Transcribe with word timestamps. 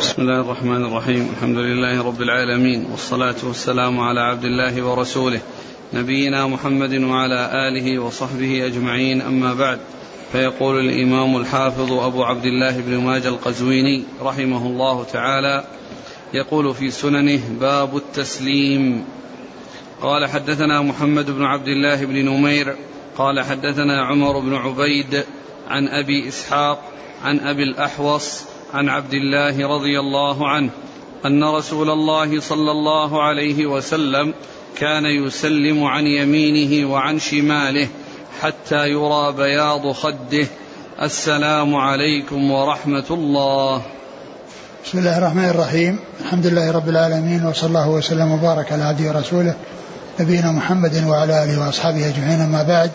بسم 0.00 0.22
الله 0.22 0.40
الرحمن 0.40 0.84
الرحيم. 0.84 1.28
الحمد 1.36 1.56
لله 1.56 2.02
رب 2.02 2.22
العالمين 2.22 2.86
والصلاة 2.90 3.34
والسلام 3.42 4.00
على 4.00 4.20
عبد 4.20 4.44
الله 4.44 4.82
ورسوله 4.82 5.40
نبينا 5.92 6.46
محمد 6.46 6.94
وعلى 6.94 7.68
آله 7.68 7.98
وصحبه 7.98 8.66
أجمعين. 8.66 9.20
أما 9.20 9.54
بعد 9.54 9.78
فيقول 10.32 10.80
الإمام 10.80 11.36
الحافظ 11.36 11.92
أبو 11.92 12.24
عبد 12.24 12.44
الله 12.44 12.80
بن 12.80 12.96
ماجه 12.96 13.28
القزويني 13.28 14.04
رحمه 14.22 14.66
الله 14.66 15.04
تعالى 15.04 15.64
يقول 16.34 16.74
في 16.74 16.90
سننه 16.90 17.40
باب 17.60 17.96
التسليم. 17.96 19.04
قال 20.02 20.26
حدثنا 20.28 20.82
محمد 20.82 21.30
بن 21.30 21.44
عبد 21.44 21.68
الله 21.68 22.04
بن 22.04 22.24
نمير 22.24 22.76
قال 23.18 23.40
حدثنا 23.40 24.04
عمر 24.04 24.40
بن 24.40 24.54
عبيد 24.54 25.24
عن 25.68 25.88
أبي 25.88 26.28
إسحاق 26.28 26.92
عن 27.24 27.40
أبي 27.40 27.62
الأحوص 27.62 28.44
عن 28.74 28.88
عبد 28.88 29.14
الله 29.14 29.68
رضي 29.68 30.00
الله 30.00 30.48
عنه 30.48 30.70
أن 31.26 31.44
رسول 31.44 31.90
الله 31.90 32.40
صلى 32.40 32.70
الله 32.70 33.22
عليه 33.22 33.66
وسلم 33.66 34.34
كان 34.78 35.04
يسلم 35.04 35.84
عن 35.84 36.06
يمينه 36.06 36.90
وعن 36.92 37.18
شماله 37.18 37.88
حتى 38.40 38.88
يرى 38.88 39.32
بياض 39.32 39.92
خده. 39.92 40.46
السلام 41.02 41.74
عليكم 41.74 42.50
ورحمة 42.50 43.04
الله. 43.10 43.82
بسم 44.84 44.98
الله 44.98 45.18
الرحمن 45.18 45.48
الرحيم. 45.48 45.98
الحمد 46.20 46.46
لله 46.46 46.70
رب 46.70 46.88
العالمين 46.88 47.46
وصلى 47.46 47.68
الله 47.68 47.90
وسلم 47.90 48.32
وبارك 48.32 48.72
على 48.72 48.84
عبده 48.84 49.08
ورسوله 49.08 49.54
نبينا 50.20 50.52
محمد 50.52 51.04
وعلى 51.06 51.44
آله 51.44 51.66
وأصحابه 51.66 52.08
أجمعين 52.08 52.40
أما 52.40 52.62
بعد. 52.62 52.90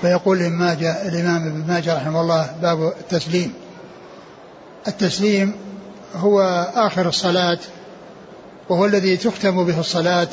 فيقول 0.00 0.38
الامام 0.38 1.46
ابن 1.46 1.64
ماجه 1.68 1.96
رحمه 1.96 2.20
الله 2.20 2.50
باب 2.62 2.92
التسليم. 3.00 3.52
التسليم 4.88 5.54
هو 6.16 6.40
آخر 6.74 7.08
الصلاة 7.08 7.58
وهو 8.68 8.86
الذي 8.86 9.16
تختم 9.16 9.64
به 9.64 9.80
الصلاة. 9.80 10.28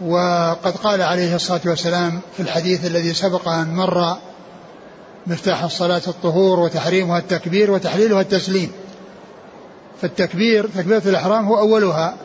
وقد 0.00 0.76
قال 0.76 1.02
عليه 1.02 1.34
الصلاة 1.34 1.60
والسلام 1.66 2.20
في 2.36 2.42
الحديث 2.42 2.86
الذي 2.86 3.14
سبق 3.14 3.48
أن 3.48 3.74
مر 3.74 4.16
مفتاح 5.26 5.62
الصلاة 5.62 6.02
الطهور 6.08 6.60
وتحريمها 6.60 7.18
التكبير 7.18 7.70
وتحليلها 7.70 8.20
التسليم. 8.20 8.72
فالتكبير 10.02 10.68
تكبيرة 10.76 11.02
الإحرام 11.06 11.46
هو 11.46 11.58
أولها 11.58 12.16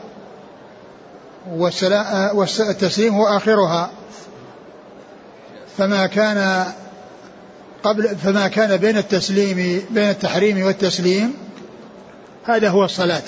والتسليم 2.34 3.16
هو 3.16 3.28
آخرها. 3.28 3.90
فما 5.78 6.08
كان 6.08 6.66
قبل 7.86 8.16
فما 8.16 8.47
كان 8.47 8.78
بين 8.78 8.97
التسليم 8.97 9.86
بين 9.91 10.09
التحريم 10.09 10.66
والتسليم 10.66 11.33
هذا 12.45 12.69
هو 12.69 12.86
الصلاة. 12.86 13.22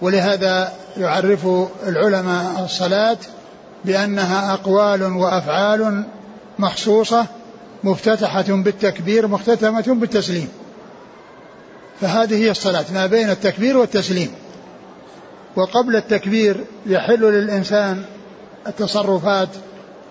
ولهذا 0.00 0.72
يعرف 0.96 1.46
العلماء 1.86 2.64
الصلاة 2.64 3.16
بأنها 3.84 4.54
أقوال 4.54 5.02
وأفعال 5.02 6.04
مخصوصة 6.58 7.26
مفتتحة 7.84 8.44
بالتكبير 8.48 9.26
مختتمة 9.26 9.84
بالتسليم. 9.88 10.48
فهذه 12.00 12.34
هي 12.34 12.50
الصلاة 12.50 12.84
ما 12.94 13.06
بين 13.06 13.30
التكبير 13.30 13.76
والتسليم. 13.76 14.30
وقبل 15.56 15.96
التكبير 15.96 16.64
يحل 16.86 17.20
للإنسان 17.20 18.04
التصرفات 18.66 19.48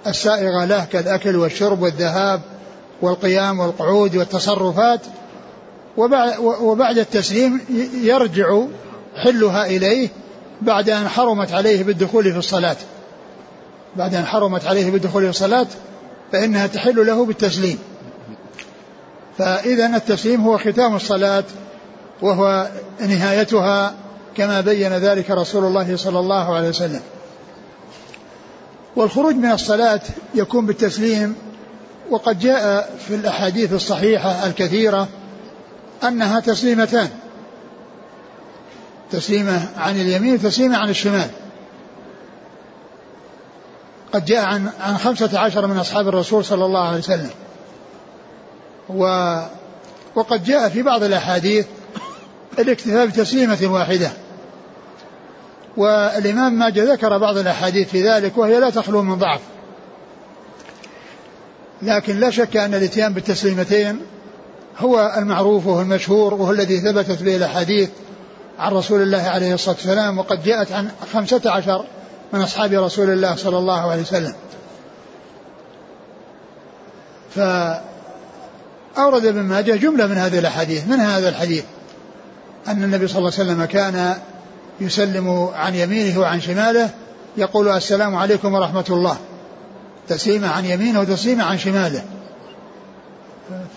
السائغة 0.08 0.66
له 0.66 0.86
كالأكل 0.86 1.36
والشرب 1.36 1.81
والذهاب 1.81 2.41
والقيام 3.02 3.59
والقعود 3.59 4.16
والتصرفات 4.16 5.02
وبعد 6.61 6.97
التسليم 6.97 7.61
يرجع 7.94 8.61
حلها 9.16 9.66
إليه 9.66 10.09
بعد 10.61 10.89
أن 10.89 11.08
حرمت 11.08 11.52
عليه 11.52 11.83
بالدخول 11.83 12.31
في 12.31 12.38
الصلاة. 12.38 12.75
بعد 13.95 14.15
أن 14.15 14.26
حرمت 14.26 14.65
عليه 14.65 14.92
بالدخول 14.92 15.23
في 15.23 15.30
الصلاة 15.30 15.67
فإنها 16.32 16.67
تحل 16.67 17.08
له 17.08 17.26
بالتسليم. 17.26 17.80
فإذا 19.37 19.86
التسليم 19.86 20.42
هو 20.42 20.58
ختام 20.58 20.95
الصلاة 20.95 21.43
وهو 22.21 22.70
نهايتها 22.99 23.93
كما 24.37 24.61
بين 24.61 24.93
ذلك 24.93 25.32
رسول 25.32 25.65
الله 25.65 25.98
صلى 25.98 26.20
الله 26.20 26.55
عليه 26.55 26.70
وسلم. 26.70 27.02
والخروج 28.95 29.36
من 29.36 29.52
الصلاة 29.52 30.02
يكون 30.36 30.65
بالتسليم 30.65 31.36
وقد 32.09 32.39
جاء 32.39 32.95
في 33.08 33.15
الأحاديث 33.15 33.73
الصحيحة 33.73 34.47
الكثيرة 34.47 35.08
أنها 36.03 36.39
تسليمتان. 36.39 37.09
تسليمة 39.11 39.69
عن 39.77 39.95
اليمين 39.95 40.33
وتسليمة 40.33 40.77
عن 40.77 40.89
الشمال. 40.89 41.30
قد 44.14 44.25
جاء 44.25 44.45
عن 44.45 44.69
عن 44.80 44.97
خمسة 44.97 45.39
عشر 45.39 45.67
من 45.67 45.77
أصحاب 45.77 46.08
الرسول 46.08 46.45
صلى 46.45 46.65
الله 46.65 46.87
عليه 46.87 46.97
وسلم. 46.97 47.30
و 48.89 49.35
وقد 50.15 50.43
جاء 50.43 50.70
في 50.70 50.81
بعض 50.81 51.03
الأحاديث 51.03 51.65
الاكتفاء 52.59 53.05
بتسليمة 53.05 53.59
واحدة. 53.64 54.11
والإمام 55.77 56.53
ماجه 56.53 56.93
ذكر 56.93 57.17
بعض 57.17 57.37
الأحاديث 57.37 57.89
في 57.89 58.09
ذلك 58.09 58.37
وهي 58.37 58.59
لا 58.59 58.70
تخلو 58.70 59.02
من 59.02 59.15
ضعف. 59.15 59.41
لكن 61.83 62.20
لا 62.20 62.30
شك 62.30 62.58
أن 62.58 62.73
الإتيان 62.73 63.14
بالتسليمتين 63.14 63.99
هو 64.77 65.14
المعروف 65.17 65.67
وهو 65.67 65.82
المشهور 65.82 66.33
وهو 66.33 66.52
الذي 66.52 66.80
ثبتت 66.80 67.23
به 67.23 67.36
الأحاديث 67.36 67.89
عن 68.60 68.71
رسول 68.71 69.02
الله 69.02 69.21
عليه 69.21 69.54
الصلاة 69.54 69.76
والسلام 69.76 70.20
وقد 70.20 70.44
جاءت 70.44 70.71
عن 70.71 70.92
خمسة 71.14 71.42
عشر 71.52 71.86
من 72.33 72.42
أصحاب 72.42 72.73
رسول 72.73 73.10
الله 73.10 73.36
صلى 73.36 73.58
الله 73.58 73.92
عليه 73.92 74.02
وسلم. 74.02 74.33
فأورد 77.36 79.26
ابن 79.26 79.42
ماجه 79.42 79.76
جملة 79.76 80.08
من 80.08 80.17
هذه 80.17 80.39
الأحاديث. 80.39 80.88
من 80.88 81.00
هذا 81.00 81.30
الحديث؟ 81.30 81.64
أن 82.67 82.83
النبي 82.83 83.08
صلى 83.08 83.17
الله 83.17 83.32
عليه 83.39 83.52
وسلم 83.52 83.65
كان 83.65 84.17
يسلم 84.82 85.50
عن 85.55 85.76
يمينه 85.76 86.20
وعن 86.20 86.42
شماله 86.42 86.89
يقول 87.38 87.67
السلام 87.67 88.15
عليكم 88.15 88.54
ورحمة 88.54 88.86
الله. 88.89 89.17
تسليمة 90.08 90.47
عن 90.47 90.65
يمينه 90.65 91.02
وتسليمة 91.02 91.43
عن 91.43 91.58
شماله. 91.58 92.03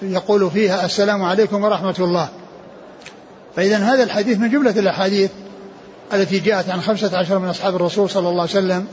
يقول 0.02 0.50
فيها 0.50 0.84
السلام 0.84 1.22
عليكم 1.22 1.64
ورحمة 1.64 1.94
الله. 1.98 2.28
فإذا 3.56 3.76
هذا 3.76 4.02
الحديث 4.02 4.38
من 4.38 4.50
جملة 4.50 4.70
الأحاديث 4.70 5.30
التي 6.12 6.38
جاءت 6.38 6.70
عن 6.70 6.80
خمسة 6.80 7.18
عشر 7.18 7.38
من 7.38 7.48
أصحاب 7.48 7.76
الرسول 7.76 8.10
صلى 8.10 8.28
الله 8.28 8.40
عليه 8.40 8.50
وسلم 8.50 8.86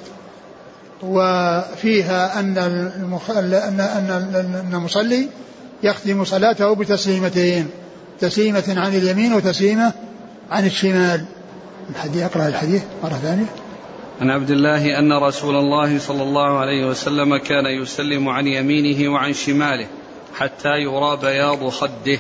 وفيها 1.03 2.39
أن 2.39 2.57
المخ... 2.57 3.29
أن 3.29 3.79
أن 3.79 4.69
المصلي 4.73 5.29
يختم 5.83 6.25
صلاته 6.25 6.75
بتسليمتين 6.75 7.69
تسليمة 8.19 8.63
عن 8.67 8.95
اليمين 8.95 9.33
وتسليمة 9.33 9.93
عن 10.51 10.65
الشمال. 10.65 11.25
الحديث 11.89 12.23
أقرأ 12.23 12.47
الحديث 12.47 12.81
مرة 13.03 13.19
ثانية. 13.23 13.45
عن 14.21 14.29
عبد 14.29 14.51
الله 14.51 14.99
أن 14.99 15.13
رسول 15.13 15.55
الله 15.55 15.99
صلى 15.99 16.23
الله 16.23 16.59
عليه 16.59 16.85
وسلم 16.85 17.37
كان 17.37 17.65
يسلم 17.65 18.29
عن 18.29 18.47
يمينه 18.47 19.13
وعن 19.13 19.33
شماله 19.33 19.87
حتى 20.35 20.69
يرى 20.69 21.17
بياض 21.21 21.69
خده. 21.69 22.19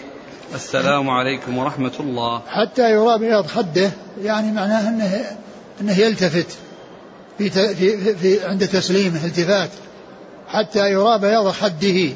السلام 0.55 1.09
عليكم 1.09 1.57
ورحمة 1.57 1.91
الله. 1.99 2.41
حتى 2.47 2.91
يرى 2.91 3.19
بياض 3.19 3.45
خده 3.47 3.91
يعني 4.23 4.51
معناه 4.51 4.89
انه 4.89 5.25
إنه 5.81 5.99
يلتفت 5.99 6.57
في 7.37 7.49
في, 7.49 8.15
في 8.15 8.45
عند 8.45 8.67
تسليمه 8.67 9.25
التفات. 9.25 9.69
حتى 10.47 10.91
يرى 10.91 11.19
بياض 11.19 11.47
خده 11.47 12.09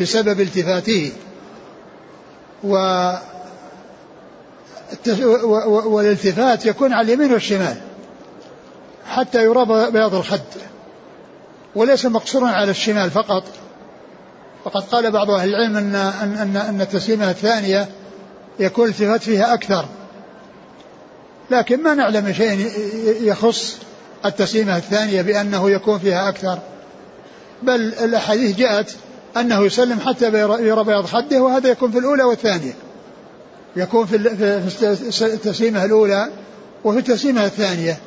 بسبب 0.00 0.40
التفاته. 0.40 1.12
و 2.64 2.76
والالتفات 5.86 6.66
يكون 6.66 6.92
على 6.92 7.14
اليمين 7.14 7.32
والشمال. 7.32 7.87
حتى 9.08 9.44
يرى 9.44 9.90
بياض 9.90 10.14
الخد. 10.14 10.40
وليس 11.74 12.06
مقصورا 12.06 12.48
على 12.48 12.70
الشمال 12.70 13.10
فقط. 13.10 13.44
وقد 14.64 14.82
قال 14.82 15.10
بعض 15.10 15.30
أهل 15.30 15.48
العلم 15.48 15.76
ان 15.76 15.94
ان 15.94 16.36
ان, 16.36 16.56
أن 16.56 16.80
التسليمة 16.80 17.30
الثانية 17.30 17.88
يكون 18.60 18.84
الالتفات 18.84 19.22
فيها 19.22 19.54
أكثر. 19.54 19.84
لكن 21.50 21.82
ما 21.82 21.94
نعلم 21.94 22.32
شيء 22.32 22.70
يخص 23.20 23.76
التسليمة 24.24 24.76
الثانية 24.76 25.22
بأنه 25.22 25.70
يكون 25.70 25.98
فيها 25.98 26.28
أكثر. 26.28 26.58
بل 27.62 27.74
الأحاديث 27.80 28.56
جاءت 28.56 28.96
أنه 29.36 29.64
يسلم 29.64 30.00
حتى 30.00 30.24
يرى 30.60 30.84
بياض 30.84 31.06
خده 31.06 31.42
وهذا 31.42 31.68
يكون 31.68 31.90
في 31.90 31.98
الأولى 31.98 32.22
والثانية. 32.22 32.72
يكون 33.76 34.06
في 34.06 34.16
التسليمة 35.22 35.84
الأولى 35.84 36.28
وفي 36.84 36.98
التسليمة 36.98 37.44
الثانية. 37.44 37.98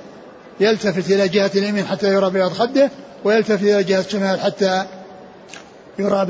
يلتفت 0.61 1.11
إلى 1.11 1.27
جهة 1.27 1.51
اليمين 1.55 1.85
حتى 1.85 2.13
يرى 2.13 2.29
بياض 2.29 2.51
خده 2.51 2.89
ويلتفت 3.23 3.63
إلى 3.63 3.83
جهة 3.83 3.99
الشمال 3.99 4.39
حتى 4.39 4.85
يرى 5.99 6.25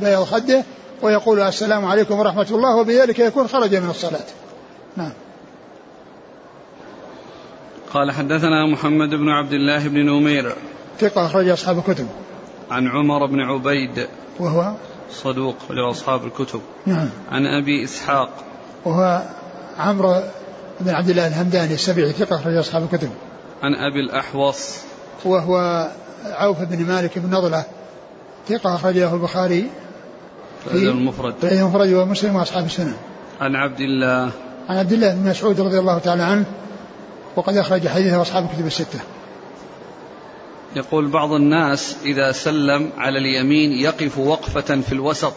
بياض 0.00 0.24
خده 0.24 0.64
ويقول 1.02 1.40
السلام 1.40 1.84
عليكم 1.84 2.18
ورحمة 2.18 2.46
الله 2.50 2.76
وبذلك 2.76 3.18
يكون 3.18 3.48
خرج 3.48 3.74
من 3.74 3.90
الصلاة. 3.90 4.26
نعم. 4.96 5.12
قال 7.94 8.12
حدثنا 8.12 8.66
محمد 8.66 9.08
بن 9.08 9.28
عبد 9.28 9.52
الله 9.52 9.88
بن 9.88 10.06
نمير. 10.06 10.52
ثقة 11.00 11.26
أخرج 11.26 11.48
أصحاب 11.48 11.78
الكتب. 11.78 12.06
عن 12.70 12.88
عمر 12.88 13.26
بن 13.26 13.40
عبيد. 13.40 14.06
وهو؟ 14.40 14.72
صدوق 15.10 15.56
لأصحاب 15.70 16.24
الكتب. 16.24 16.60
نعم. 16.86 17.08
عن 17.32 17.46
أبي 17.46 17.84
إسحاق. 17.84 18.30
وهو 18.84 19.22
عمرو 19.78 20.22
بن 20.80 20.94
عبد 20.94 21.10
الله 21.10 21.26
الهمداني 21.26 21.74
السبيعي 21.74 22.12
ثقة 22.12 22.36
أخرج 22.36 22.56
أصحاب 22.56 22.88
الكتب. 22.92 23.10
عن 23.62 23.74
أبي 23.74 24.00
الأحوص. 24.00 24.78
وهو 25.24 25.86
عوف 26.24 26.62
بن 26.62 26.84
مالك 26.84 27.18
بن 27.18 27.30
نضلة 27.34 27.64
ثقة 28.48 28.74
أخرج 28.74 28.98
له 28.98 29.14
البخاري 29.14 29.70
في 30.64 30.74
المفرد 30.74 31.34
في 31.40 31.60
المفرد 31.60 31.92
ومسلم 31.92 32.36
وأصحاب 32.36 32.64
السنة. 32.64 32.96
عن 33.40 33.56
عبد 33.56 33.80
الله. 33.80 34.30
عن 34.68 34.76
عبد 34.76 34.92
الله 34.92 35.14
بن 35.14 35.28
مسعود 35.30 35.60
رضي 35.60 35.78
الله 35.78 35.98
تعالى 35.98 36.22
عنه 36.22 36.44
وقد 37.36 37.56
أخرج 37.56 37.88
حديثه 37.88 38.22
أصحاب 38.22 38.44
الكتب 38.44 38.66
الستة. 38.66 38.98
يقول 40.76 41.08
بعض 41.08 41.32
الناس 41.32 41.96
إذا 42.04 42.32
سلم 42.32 42.90
على 42.98 43.18
اليمين 43.18 43.72
يقف 43.72 44.18
وقفة 44.18 44.80
في 44.80 44.92
الوسط 44.92 45.32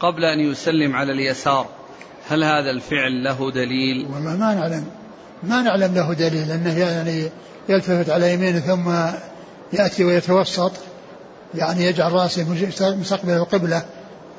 قبل 0.00 0.24
أن 0.24 0.40
يسلم 0.40 0.96
على 0.96 1.12
اليسار. 1.12 1.66
هل 2.28 2.44
هذا 2.44 2.70
الفعل 2.70 3.24
له 3.24 3.50
دليل؟ 3.50 4.06
والله 4.14 4.36
ما 4.36 4.54
نعلم 4.54 4.84
ما 5.42 5.62
نعلم 5.62 5.94
له 5.94 6.12
دليل 6.12 6.50
أنه 6.50 6.78
يعني 6.78 7.28
يلتفت 7.68 8.10
على 8.10 8.34
يمينه 8.34 8.58
ثم 8.58 8.90
يأتي 9.72 10.04
ويتوسط 10.04 10.72
يعني 11.54 11.84
يجعل 11.84 12.12
رأسه 12.12 12.46
مستقبل 12.80 13.32
القبلة 13.32 13.82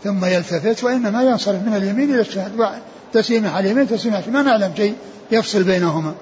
ثم 0.04 0.26
يلتفت 0.26 0.84
وإنما 0.84 1.24
ينصرف 1.24 1.64
من 1.64 1.76
اليمين 1.76 2.14
إلى 2.14 2.22
الشمال 2.22 2.80
تسليمة 3.14 3.50
على 3.50 3.66
اليمين 3.66 3.88
تسليمة 3.88 4.18
على 4.18 4.32
ما 4.32 4.42
نعلم 4.42 4.74
شيء 4.76 4.96
يفصل 5.32 5.64
بينهما 5.64 6.14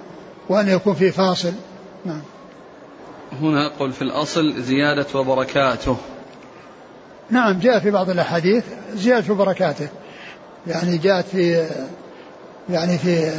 وأن 0.50 0.68
يكون 0.68 0.94
في 0.94 1.12
فاصل. 1.12 1.54
نعم. 2.06 2.22
هنا 3.42 3.66
يقول 3.66 3.94
في 3.94 4.02
الأصل 4.02 4.62
زيادة 4.62 5.20
وبركاته. 5.20 5.98
نعم 7.30 7.60
جاء 7.60 7.80
في 7.80 7.92
بعض 7.92 8.10
الأحاديث 8.10 8.64
زيادة 8.96 9.34
وبركاته 9.34 9.88
يعني 10.68 10.98
جاءت 10.98 11.28
في 11.28 11.68
يعني 12.70 12.98
في 12.98 13.32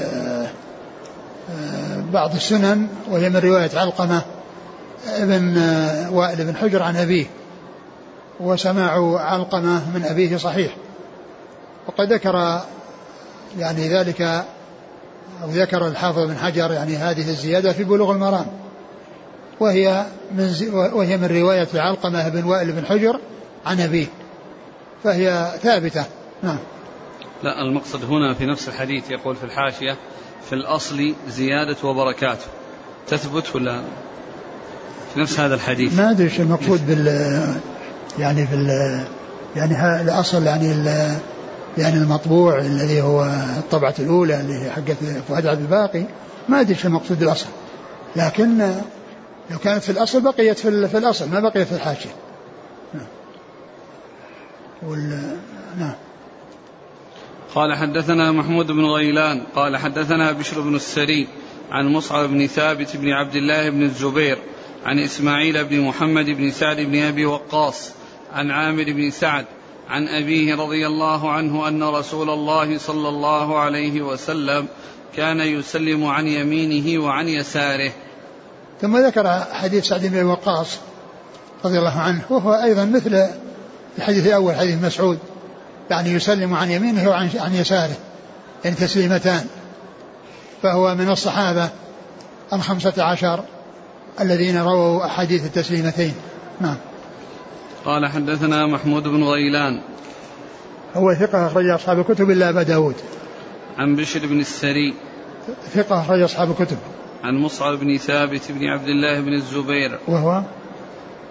بعض 2.12 2.34
السنن 2.34 2.86
وهي 3.10 3.28
من 3.28 3.36
رواية 3.36 3.70
علقمة 3.74 4.22
ابن 5.06 5.58
آه، 5.58 6.10
وائل 6.12 6.44
بن 6.44 6.56
حجر 6.56 6.82
عن 6.82 6.96
أبيه 6.96 7.26
وسماع 8.40 9.18
علقمة 9.20 9.90
من 9.94 10.04
أبيه 10.04 10.36
صحيح. 10.36 10.76
وقد 11.86 12.12
ذكر 12.12 12.60
يعني 13.58 13.88
ذلك 13.88 14.22
أو 15.42 15.48
ذكر 15.48 15.86
الحافظ 15.86 16.18
بن 16.18 16.36
حجر 16.36 16.72
يعني 16.72 16.96
هذه 16.96 17.30
الزيادة 17.30 17.72
في 17.72 17.84
بلوغ 17.84 18.12
المرام. 18.12 18.46
وهي 19.60 20.04
من 20.32 20.54
وهي 20.72 21.16
من 21.16 21.26
رواية 21.26 21.68
علقمة 21.74 22.28
بن 22.28 22.44
وائل 22.44 22.72
بن 22.72 22.86
حجر 22.86 23.20
عن 23.66 23.80
أبيه. 23.80 24.06
فهي 25.04 25.52
ثابتة. 25.62 26.04
نعم. 26.42 26.58
لا 27.42 27.62
المقصد 27.62 28.04
هنا 28.04 28.34
في 28.34 28.46
نفس 28.46 28.68
الحديث 28.68 29.10
يقول 29.10 29.36
في 29.36 29.44
الحاشية 29.44 29.96
في 30.48 30.54
الأصل 30.54 31.14
زيادة 31.28 31.88
وبركاته 31.88 32.46
تثبت 33.06 33.56
ولا؟ 33.56 33.82
في 35.14 35.20
نفس 35.20 35.40
هذا 35.40 35.54
الحديث. 35.54 35.98
ما 35.98 36.10
أدري 36.10 36.24
إيش 36.24 36.40
المقصود 36.40 36.86
بال 36.86 37.06
يعني 38.18 38.46
في 38.46 38.56
يعني 39.56 40.02
الأصل 40.02 40.46
يعني 40.46 40.66
يعني 41.78 41.96
المطبوع 41.96 42.58
الذي 42.58 43.02
هو 43.02 43.24
الطبعة 43.58 43.94
الأولى 43.98 44.40
اللي 44.40 44.54
هي 44.54 44.70
حقت 44.70 44.96
فؤاد 45.28 45.46
عبد 45.46 45.60
الباقي. 45.60 46.04
ما 46.48 46.60
أدري 46.60 46.74
إيش 46.74 46.86
المقصود 46.86 47.18
بالأصل. 47.18 47.46
لكن 48.16 48.58
لو 49.50 49.58
كانت 49.58 49.82
في 49.82 49.92
الأصل 49.92 50.20
بقيت 50.20 50.58
في, 50.58 50.88
في 50.88 50.98
الأصل 50.98 51.30
ما 51.30 51.40
بقيت 51.40 51.66
في 51.66 51.74
الحاشية. 51.74 52.10
نعم. 52.94 53.06
وال 54.82 55.36
نعم. 55.78 55.94
قال 57.54 57.74
حدثنا 57.74 58.32
محمود 58.32 58.66
بن 58.66 58.84
غيلان 58.84 59.42
قال 59.54 59.76
حدثنا 59.76 60.32
بشر 60.32 60.60
بن 60.60 60.74
السري 60.74 61.28
عن 61.70 61.86
مصعب 61.86 62.28
بن 62.28 62.46
ثابت 62.46 62.96
بن 62.96 63.10
عبد 63.10 63.34
الله 63.36 63.70
بن 63.70 63.82
الزبير 63.82 64.38
عن 64.86 64.98
إسماعيل 64.98 65.64
بن 65.64 65.80
محمد 65.80 66.24
بن 66.24 66.50
سعد 66.50 66.76
بن 66.76 67.02
أبي 67.02 67.26
وقاص 67.26 67.90
عن 68.32 68.50
عامر 68.50 68.84
بن 68.84 69.10
سعد 69.10 69.46
عن 69.88 70.08
أبيه 70.08 70.54
رضي 70.54 70.86
الله 70.86 71.30
عنه 71.30 71.68
أن 71.68 71.82
رسول 71.82 72.30
الله 72.30 72.78
صلى 72.78 73.08
الله 73.08 73.58
عليه 73.58 74.02
وسلم 74.02 74.66
كان 75.16 75.40
يسلم 75.40 76.06
عن 76.06 76.28
يمينه 76.28 77.04
وعن 77.04 77.28
يساره. 77.28 77.92
ثم 78.80 78.96
ذكر 78.96 79.40
حديث 79.52 79.84
سعد 79.84 80.06
بن 80.06 80.24
وقاص 80.24 80.78
رضي 81.64 81.78
الله 81.78 81.98
عنه 81.98 82.22
وهو 82.30 82.52
أيضا 82.54 82.84
مثل 82.84 83.28
الحديث 83.98 84.26
الأول 84.26 84.54
حديث 84.54 84.84
مسعود. 84.84 85.18
يعني 85.90 86.10
يسلم 86.10 86.54
عن 86.54 86.70
يمينه 86.70 87.08
وعن 87.08 87.30
عن 87.38 87.54
يساره 87.54 87.96
يعني 88.64 88.76
تسليمتان. 88.76 89.46
فهو 90.62 90.94
من 90.94 91.10
الصحابة 91.10 91.68
الخمسة 92.52 93.04
عشر 93.04 93.44
الذين 94.20 94.58
رووا 94.58 95.06
أحاديث 95.06 95.46
التسليمتين. 95.46 96.14
نعم. 96.60 96.76
قال 97.84 98.06
حدثنا 98.06 98.66
محمود 98.66 99.02
بن 99.02 99.24
غيلان. 99.24 99.80
هو 100.94 101.14
ثقة 101.14 101.46
أخرج 101.46 101.66
أصحاب 101.66 102.00
الكتب 102.00 102.30
إلا 102.30 102.48
أبا 102.48 102.62
داود. 102.62 102.94
عن 103.78 103.96
بشر 103.96 104.26
بن 104.26 104.40
السري. 104.40 104.94
ثقة 105.74 106.00
أخرج 106.00 106.22
أصحاب 106.22 106.50
الكتب. 106.50 106.78
عن 107.24 107.34
مصعب 107.34 107.78
بن 107.78 107.98
ثابت 107.98 108.52
بن 108.52 108.66
عبد 108.66 108.88
الله 108.88 109.20
بن 109.20 109.32
الزبير. 109.32 109.98
وهو؟ 110.08 110.42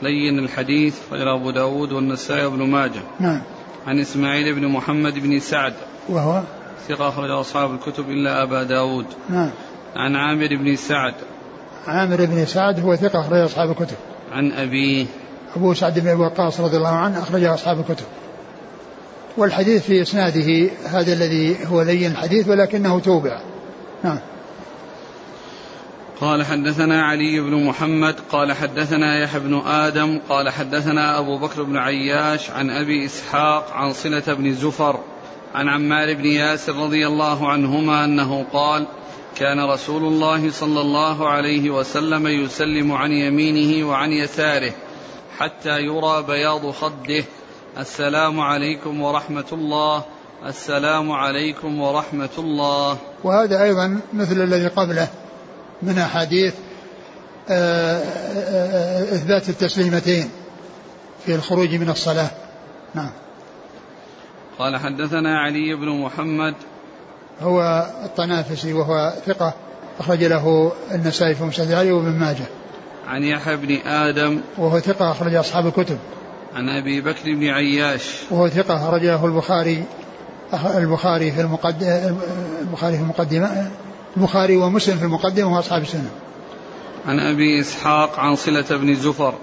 لين 0.02 0.40
الحديث 0.40 0.96
غير 1.12 1.36
أبو 1.36 1.52
داود 1.52 1.92
والنسائي 1.92 2.46
وابن 2.46 2.64
ماجه. 2.64 3.02
نعم. 3.20 3.42
عن 3.88 4.00
إسماعيل 4.00 4.56
بن 4.56 4.68
محمد 4.68 5.14
بن 5.14 5.40
سعد. 5.40 5.74
وهو؟ 6.10 6.42
ثقة 6.88 7.10
أخرج 7.10 7.30
أصحاب 7.30 7.74
الكتب 7.74 8.10
إلا 8.10 8.44
أبا 8.44 8.64
داود. 8.64 9.06
نعم. 9.30 9.50
عن 9.96 10.16
عامر 10.16 10.48
بن 10.48 10.76
سعد. 10.76 11.14
عامر 11.88 12.26
بن 12.26 12.46
سعد 12.46 12.80
هو 12.80 12.96
ثقة 12.96 13.20
أخرج 13.20 13.40
أصحاب 13.40 13.72
الكتب. 13.72 13.96
عن 14.32 14.52
أبيه. 14.52 15.06
أبو 15.56 15.74
سعد 15.74 16.00
بن 16.00 16.08
أبي 16.08 16.22
وقاص 16.22 16.60
رضي 16.60 16.78
الله 16.78 16.96
عنه 16.96 17.20
أخرج 17.20 17.44
أصحاب 17.44 17.80
الكتب. 17.80 18.06
والحديث 19.38 19.84
في 19.86 20.02
إسناده 20.02 20.70
هذا 20.86 21.14
الذي 21.14 21.58
هو 21.66 21.82
لين 21.82 22.12
الحديث 22.12 22.48
ولكنه 22.48 23.00
توبع. 23.00 23.40
نعم. 24.04 24.20
قال 26.22 26.46
حدثنا 26.46 27.06
علي 27.06 27.40
بن 27.40 27.66
محمد 27.66 28.16
قال 28.32 28.54
حدثنا 28.54 29.20
يحيى 29.20 29.40
بن 29.40 29.62
آدم 29.66 30.20
قال 30.30 30.50
حدثنا 30.50 31.20
أبو 31.20 31.38
بكر 31.38 31.64
بن 31.64 31.78
عياش 31.78 32.50
عن 32.50 32.70
أبي 32.70 33.06
إسحاق 33.06 33.72
عن 33.72 33.94
صلة 33.94 34.24
بن 34.28 34.54
زفر 34.54 35.00
عن 35.56 35.70
عمار 35.70 36.14
بن 36.14 36.26
ياسر 36.26 36.76
رضي 36.76 37.08
الله 37.08 37.50
عنهما 37.50 38.06
أنه 38.06 38.46
قال 38.54 38.88
كان 39.36 39.60
رسول 39.70 40.04
الله 40.04 40.52
صلى 40.52 40.82
الله 40.82 41.30
عليه 41.30 41.70
وسلم 41.70 42.28
يسلم 42.28 42.92
عن 42.92 43.12
يمينه 43.12 43.90
وعن 43.90 44.12
يساره 44.12 44.72
حتى 45.38 45.80
يرى 45.80 46.24
بياض 46.28 46.72
خده. 46.72 47.24
السلام 47.78 48.40
عليكم 48.40 49.02
ورحمة 49.02 49.46
الله. 49.52 50.04
السلام 50.46 51.12
عليكم 51.12 51.80
ورحمة 51.80 52.36
الله. 52.38 52.98
وهذا 53.24 53.64
أيضا 53.64 54.00
مثل 54.14 54.42
الذي 54.42 54.68
قبله. 54.68 55.08
من 55.82 55.98
أحاديث 55.98 56.54
آه، 57.50 57.54
آه، 57.54 58.02
آه، 58.02 59.16
إثبات 59.16 59.50
التسليمتين 59.50 60.30
في 61.26 61.36
الخروج 61.36 61.76
من 61.76 61.90
الصلاة. 61.90 62.30
نعم. 62.96 63.10
قال 64.60 64.78
حدثنا 64.78 65.40
علي 65.40 65.76
بن 65.76 65.90
محمد. 65.90 66.56
هو 67.42 67.88
الطنافسي 68.06 68.74
وهو 68.74 69.14
ثقة 69.26 69.54
أخرج 70.00 70.24
له 70.24 70.72
النسائي 70.92 71.36
في 71.36 71.44
مسجد 71.44 71.72
علي 71.72 71.92
وابن 71.92 72.12
ماجه. 72.12 72.46
عن 73.08 73.24
يحيى 73.24 73.56
بن 73.56 73.88
آدم. 73.88 74.42
وهو 74.58 74.80
ثقة 74.80 75.12
أخرج 75.12 75.36
أصحاب 75.36 75.68
الكتب. 75.68 75.98
عن 76.56 76.70
أبي 76.70 77.02
بكر 77.02 77.34
بن 77.34 77.48
عياش. 77.48 78.04
وهو 78.32 78.50
ثقة 78.50 78.76
أخرجه 78.76 79.26
البخاري 79.26 79.84
البخاري 80.54 81.32
في 81.32 81.42
المقدمة 81.42 82.16
البخاري 82.62 82.96
في 82.96 83.02
المقدمة 83.02 83.72
البخاري 84.18 84.58
ومسلم 84.58 84.98
في 84.98 85.04
المقدمة 85.04 85.56
وأصحاب 85.56 85.82
السنة. 85.82 86.10
عن 87.08 87.20
أبي 87.20 87.60
إسحاق 87.60 88.20
عن 88.20 88.36
صلة 88.36 88.66
بن 88.72 88.96
زفر 88.96 89.34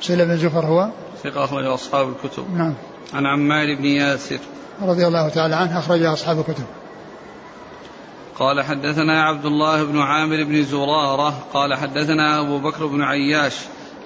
صلة 0.00 0.24
بن 0.24 0.36
زفر 0.36 0.66
هو؟ 0.66 0.88
ثقة 1.24 1.44
أخرج 1.44 1.64
أصحاب 1.64 2.08
الكتب. 2.08 2.56
نعم. 2.56 2.74
عن 3.14 3.26
عمار 3.26 3.74
بن 3.74 3.84
ياسر. 3.84 4.38
رضي 4.82 5.06
الله 5.06 5.28
تعالى 5.28 5.54
عنه 5.54 5.78
أخرج 5.78 6.02
أصحاب 6.02 6.38
الكتب. 6.38 6.64
قال 8.38 8.62
حدثنا 8.62 9.22
عبد 9.22 9.44
الله 9.44 9.84
بن 9.84 9.98
عامر 9.98 10.44
بن 10.44 10.62
زرارة. 10.62 11.34
قال 11.54 11.74
حدثنا 11.74 12.40
أبو 12.40 12.58
بكر 12.58 12.86
بن 12.86 13.02
عياش 13.02 13.54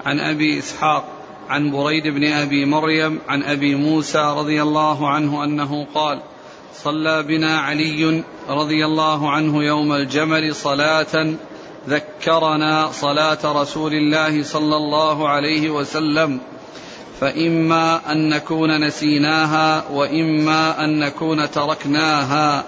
عن 0.06 0.21
أبي 0.21 0.59
إسحاق 0.59 1.04
عن 1.49 1.71
بريد 1.71 2.02
بن 2.06 2.33
أبي 2.33 2.64
مريم 2.64 3.18
عن 3.28 3.42
أبي 3.42 3.75
موسى 3.75 4.35
رضي 4.37 4.62
الله 4.62 5.09
عنه 5.09 5.45
أنه 5.45 5.87
قال 5.95 6.23
صلى 6.75 7.23
بنا 7.23 7.58
علي 7.58 8.23
رضي 8.49 8.85
الله 8.85 9.30
عنه 9.30 9.64
يوم 9.64 9.92
الجمل 9.92 10.54
صلاة 10.54 11.35
ذكرنا 11.88 12.92
صلاة 12.92 13.62
رسول 13.62 13.92
الله 13.92 14.42
صلى 14.42 14.76
الله 14.76 15.28
عليه 15.28 15.70
وسلم. 15.70 16.40
فإما 17.20 18.12
أن 18.12 18.28
نكون 18.28 18.87
نسيناها 18.87 19.85
وإما 19.92 20.85
أن 20.85 20.99
نكون 20.99 21.50
تركناها. 21.50 22.64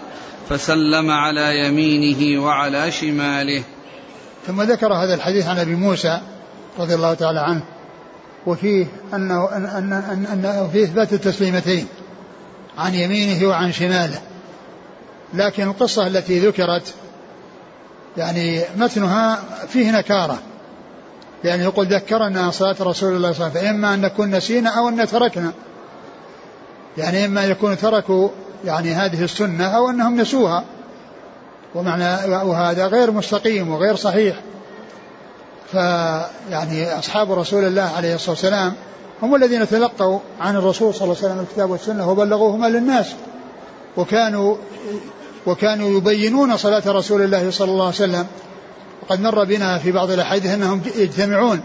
فسلم 0.49 1.11
على 1.11 1.67
يمينه 1.67 2.43
وعلى 2.45 2.91
شماله. 2.91 3.63
ثم 4.47 4.63
ذكر 4.63 4.93
هذا 4.93 5.15
الحديث 5.15 5.47
عن 5.47 5.59
أبي 5.59 5.75
موسى 5.75 6.21
رضي 6.79 6.95
الله 6.95 7.15
تعالى 7.15 7.41
عنه. 7.41 7.63
وفيه 8.47 8.87
انه 9.15 9.57
ان 9.57 9.65
ان 9.65 9.93
ان, 9.93 10.45
أن 10.45 10.69
فيه 10.73 10.85
إثبات 10.85 11.13
التسليمتين. 11.13 11.87
عن 12.79 12.95
يمينه 12.95 13.49
وعن 13.49 13.73
شماله. 13.73 14.21
لكن 15.35 15.63
القصة 15.63 16.07
التي 16.07 16.39
ذكرت 16.39 16.95
يعني 18.17 18.63
متنها 18.77 19.43
فيه 19.69 19.91
نكارة. 19.91 20.39
يعني 21.45 21.65
يقول 21.65 21.87
ذكرنا 21.87 22.51
صلاة 22.51 22.77
رسول 22.81 23.17
الله 23.17 23.33
صلى 23.33 23.47
الله 23.47 23.59
عليه 23.59 23.61
وسلم 23.61 23.73
فإما 23.73 23.95
أن 23.95 24.01
نكون 24.01 24.31
نسينا 24.31 24.71
أو 24.71 24.89
أن 24.89 25.07
تركنا 25.07 25.53
يعني 26.99 27.25
إما 27.25 27.45
يكون 27.45 27.77
تركوا 27.77 28.29
يعني 28.65 28.95
هذه 28.95 29.25
السنة 29.25 29.65
أو 29.65 29.91
أنهم 29.91 30.21
نسوها. 30.21 30.65
ومعنى 31.75 32.35
وهذا 32.35 32.87
غير 32.87 33.11
مستقيم 33.11 33.71
وغير 33.71 33.97
صحيح. 33.97 34.37
فيعني 35.73 36.99
أصحاب 36.99 37.33
رسول 37.33 37.65
الله 37.65 37.93
عليه 37.97 38.15
الصلاة 38.15 38.31
والسلام 38.31 38.75
هم 39.23 39.35
الذين 39.35 39.69
تلقوا 39.69 40.19
عن 40.41 40.57
الرسول 40.57 40.95
صلى 40.95 41.05
الله 41.05 41.17
عليه 41.17 41.27
وسلم 41.27 41.41
الكتاب 41.41 41.71
والسنة 41.71 42.11
وبلغوهما 42.11 42.67
للناس 42.67 43.07
وكانوا 43.97 44.57
وكانوا 45.47 45.89
يبينون 45.99 46.57
صلاة 46.57 46.83
رسول 46.87 47.23
الله 47.23 47.51
صلى 47.51 47.71
الله 47.71 47.85
عليه 47.85 47.95
وسلم. 47.95 48.27
وقد 49.03 49.21
مر 49.21 49.45
بنا 49.45 49.79
في 49.79 49.93
بعض 49.93 50.11
الأحاديث 50.11 50.51
أنهم 50.51 50.83
يجتمعون 50.97 51.61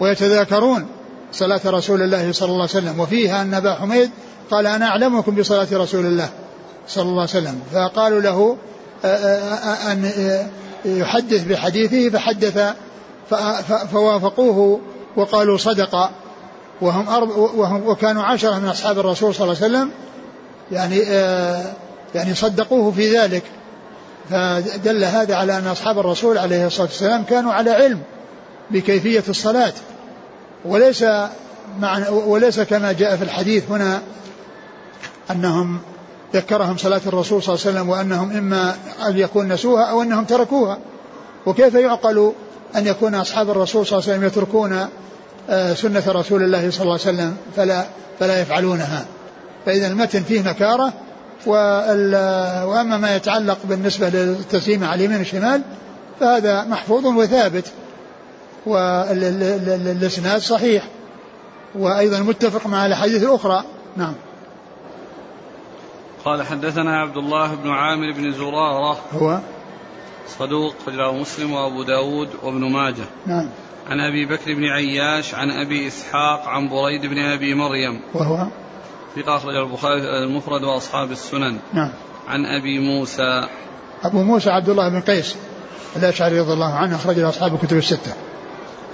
ويتذاكرون 0.00 0.86
صلاة 1.32 1.60
رسول 1.66 2.02
الله 2.02 2.32
صلى 2.32 2.48
الله 2.48 2.60
عليه 2.60 2.70
وسلم. 2.70 3.00
وفيها 3.00 3.42
أن 3.42 3.54
أبا 3.54 3.74
حميد 3.74 4.10
قال 4.50 4.66
أنا 4.66 4.86
أعلمكم 4.86 5.34
بصلاة 5.34 5.68
رسول 5.72 6.06
الله 6.06 6.28
صلى 6.88 7.02
الله 7.02 7.20
عليه 7.20 7.30
وسلم. 7.30 7.60
فقالوا 7.72 8.20
له 8.20 8.56
أن 9.90 10.10
يحدث 10.84 11.44
بحديثه 11.44 12.10
فحدث 12.10 12.74
فوافقوه 13.92 14.80
وقالوا 15.16 15.58
صدق. 15.58 16.10
وهم, 16.80 17.08
وهم 17.56 17.86
وكانوا 17.86 18.22
عشرة 18.22 18.58
من 18.58 18.68
أصحاب 18.68 18.98
الرسول 18.98 19.34
صلى 19.34 19.44
الله 19.44 19.62
عليه 19.62 19.74
وسلم 19.74 19.90
يعني 20.72 20.98
يعني 22.14 22.34
صدقوه 22.34 22.92
في 22.92 23.18
ذلك. 23.18 23.42
فدل 24.30 25.04
هذا 25.04 25.34
على 25.36 25.58
أن 25.58 25.66
أصحاب 25.66 25.98
الرسول 25.98 26.38
عليه 26.38 26.66
الصلاة 26.66 26.86
والسلام 26.86 27.24
كانوا 27.24 27.52
على 27.52 27.70
علم 27.70 28.00
بكيفية 28.70 29.24
الصلاة. 29.28 29.72
وليس 30.64 31.04
معنى 31.80 32.08
وليس 32.08 32.60
كما 32.60 32.92
جاء 32.92 33.16
في 33.16 33.24
الحديث 33.24 33.70
هنا 33.70 34.02
أنهم 35.30 35.80
ذكرهم 36.34 36.76
صلاة 36.76 37.00
الرسول 37.06 37.42
صلى 37.42 37.54
الله 37.54 37.66
عليه 37.66 37.76
وسلم 37.76 37.88
وأنهم 37.88 38.36
إما 38.36 38.76
أن 39.06 39.18
يكون 39.18 39.52
نسوها 39.52 39.84
أو 39.84 40.02
أنهم 40.02 40.24
تركوها. 40.24 40.78
وكيف 41.46 41.74
يعقل 41.74 42.32
أن 42.76 42.86
يكون 42.86 43.14
أصحاب 43.14 43.50
الرسول 43.50 43.86
صلى 43.86 43.98
الله 43.98 44.08
عليه 44.08 44.18
وسلم 44.18 44.28
يتركون 44.28 44.72
آه، 44.72 44.88
سنة 45.74 46.02
رسول 46.08 46.42
الله 46.42 46.70
صلى 46.70 46.82
الله 46.82 46.92
عليه 46.92 47.02
وسلم 47.02 47.36
فلا 47.56 47.84
فلا 48.20 48.40
يفعلونها. 48.40 49.04
فإذا 49.66 49.86
المتن 49.86 50.22
فيه 50.22 50.42
نكارة 50.42 50.92
وأما 51.46 52.96
ما 52.96 53.16
يتعلق 53.16 53.58
بالنسبة 53.64 54.08
للتسليم 54.08 54.84
على 54.84 54.94
اليمين 54.94 55.18
والشمال 55.18 55.62
فهذا 56.20 56.64
محفوظ 56.64 57.06
وثابت 57.06 57.72
والإسناد 58.66 60.40
صحيح. 60.40 60.88
وأيضا 61.74 62.18
متفق 62.18 62.66
مع 62.66 62.86
الأحاديث 62.86 63.22
الأخرى. 63.22 63.64
نعم. 63.96 64.14
قال 66.24 66.42
حدثنا 66.42 67.00
عبد 67.00 67.16
الله 67.16 67.54
بن 67.54 67.70
عامر 67.70 68.12
بن 68.12 68.32
زرارة. 68.32 68.98
هو؟ 69.12 69.38
صدوق 70.38 70.74
رجله 70.88 71.12
مسلم 71.12 71.52
وأبو 71.52 71.82
داود 71.82 72.28
وابن 72.42 72.72
ماجه. 72.72 73.04
نعم. 73.26 73.48
عن 73.90 74.00
أبي 74.00 74.26
بكر 74.26 74.54
بن 74.54 74.64
عياش 74.64 75.34
عن 75.34 75.50
أبي 75.50 75.86
إسحاق 75.86 76.48
عن 76.48 76.68
بريد 76.68 77.06
بن 77.06 77.18
أبي 77.18 77.54
مريم. 77.54 78.00
وهو؟ 78.14 78.46
ثقة 79.16 79.36
أخرج 79.36 79.56
البخاري 79.56 80.24
المفرد 80.24 80.62
وأصحاب 80.62 81.12
السنن. 81.12 81.58
نعم. 81.72 81.90
عن 82.28 82.46
أبي 82.46 82.78
موسى. 82.78 83.48
أبو 84.02 84.22
موسى 84.22 84.50
عبد 84.50 84.68
الله 84.68 84.88
بن 84.88 85.00
قيس 85.00 85.36
الأشعري 85.96 86.40
رضي 86.40 86.52
الله 86.52 86.74
عنه 86.74 86.96
أخرج 86.96 87.18
أصحاب 87.18 87.54
الكتب 87.54 87.76
الستة. 87.76 88.12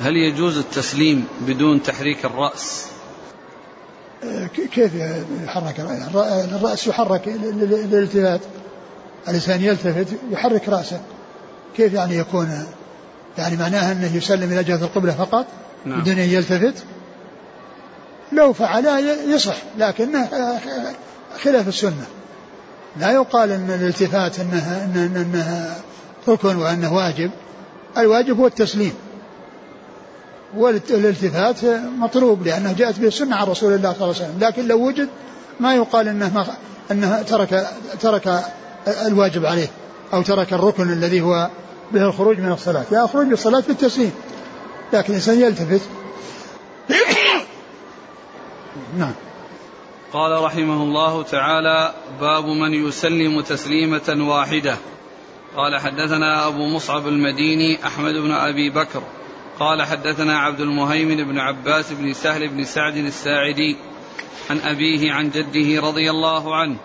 هل 0.01 0.17
يجوز 0.17 0.59
التسليم 0.59 1.27
بدون 1.41 1.83
تحريك 1.83 2.25
الرأس؟ 2.25 2.87
كيف 4.73 4.93
يحرك 5.45 5.81
الرأس؟ 5.81 6.87
يحرك 6.87 7.29
للالتفات. 7.29 8.41
الإنسان 9.29 9.63
يلتفت 9.63 10.07
يحرك 10.31 10.69
رأسه. 10.69 11.01
كيف 11.77 11.93
يعني 11.93 12.17
يكون 12.17 12.67
يعني 13.39 13.57
معناها 13.57 13.93
أنه 13.93 14.17
يسلم 14.17 14.53
إلى 14.53 14.65
جهة 14.65 14.85
القبلة 14.85 15.13
فقط 15.13 15.47
نعم. 15.85 16.01
بدون 16.01 16.19
أن 16.19 16.29
يلتفت. 16.29 16.85
لو 18.33 18.53
فعل 18.53 18.87
يصح 19.29 19.57
لكنه 19.79 20.29
خلاف 21.43 21.69
السنة. 21.69 22.07
لا 23.01 23.11
يقال 23.11 23.53
أن 23.53 23.71
الالتفات 23.71 24.41
أنها, 24.41 24.85
أنها, 24.85 25.23
أنها 25.23 25.77
ركن 26.29 26.57
وأنه 26.57 26.95
واجب. 26.95 27.31
الواجب 27.99 28.39
هو 28.39 28.47
التسليم. 28.47 28.93
والالتفات 30.57 31.65
مطلوب 31.99 32.47
لأنه 32.47 32.73
جاءت 32.73 32.99
به 32.99 33.07
السنة 33.07 33.37
عن 33.37 33.47
رسول 33.47 33.73
الله 33.73 33.93
صلى 33.93 34.03
الله 34.03 34.15
عليه 34.15 34.27
وسلم. 34.27 34.39
لكن 34.41 34.69
لو 34.69 34.87
وجد 34.87 35.09
ما 35.61 35.75
يقال 35.75 36.09
أنه, 36.09 36.35
ما 36.35 36.47
أنه 36.91 37.23
ترك, 37.23 37.69
ترك 38.01 38.45
الواجب 39.07 39.47
عليه 39.47 39.69
أو 40.13 40.23
ترك 40.23 40.53
الركن 40.53 40.93
الذي 40.93 41.21
هو 41.21 41.49
به 41.93 42.07
الخروج 42.07 42.39
من 42.39 42.53
الصلاة. 42.53 42.85
لا 42.91 43.07
خروج 43.07 43.27
من 43.27 43.33
الصلاة 43.33 43.63
بالتسليم 43.69 44.13
لكن 44.93 45.09
الإنسان 45.09 45.41
يلتفت. 45.41 45.89
نعم. 48.99 49.15
قال 50.13 50.43
رحمه 50.45 50.83
الله 50.83 51.23
تعالى 51.23 51.95
باب 52.21 52.45
من 52.45 52.75
يسلم 52.75 53.41
تسليمة 53.41 54.17
واحدة. 54.29 54.77
قال 55.57 55.81
حدثنا 55.81 56.47
أبو 56.47 56.67
مصعب 56.67 57.09
المديني 57.09 57.87
أحمد 57.87 58.15
بن 58.15 58.31
أبي 58.31 58.71
بكر. 58.71 59.03
قال 59.61 59.83
حدثنا 59.83 60.39
عبد 60.39 60.61
المهيمن 60.61 61.25
بن 61.25 61.39
عباس 61.39 61.93
بن 61.93 62.13
سهل 62.13 62.49
بن 62.49 62.65
سعد 62.65 62.97
الساعدي 62.97 63.77
عن 64.51 64.59
أبيه 64.59 65.13
عن 65.13 65.31
جده 65.31 65.81
رضي 65.81 66.11
الله 66.11 66.57
عنه 66.57 66.77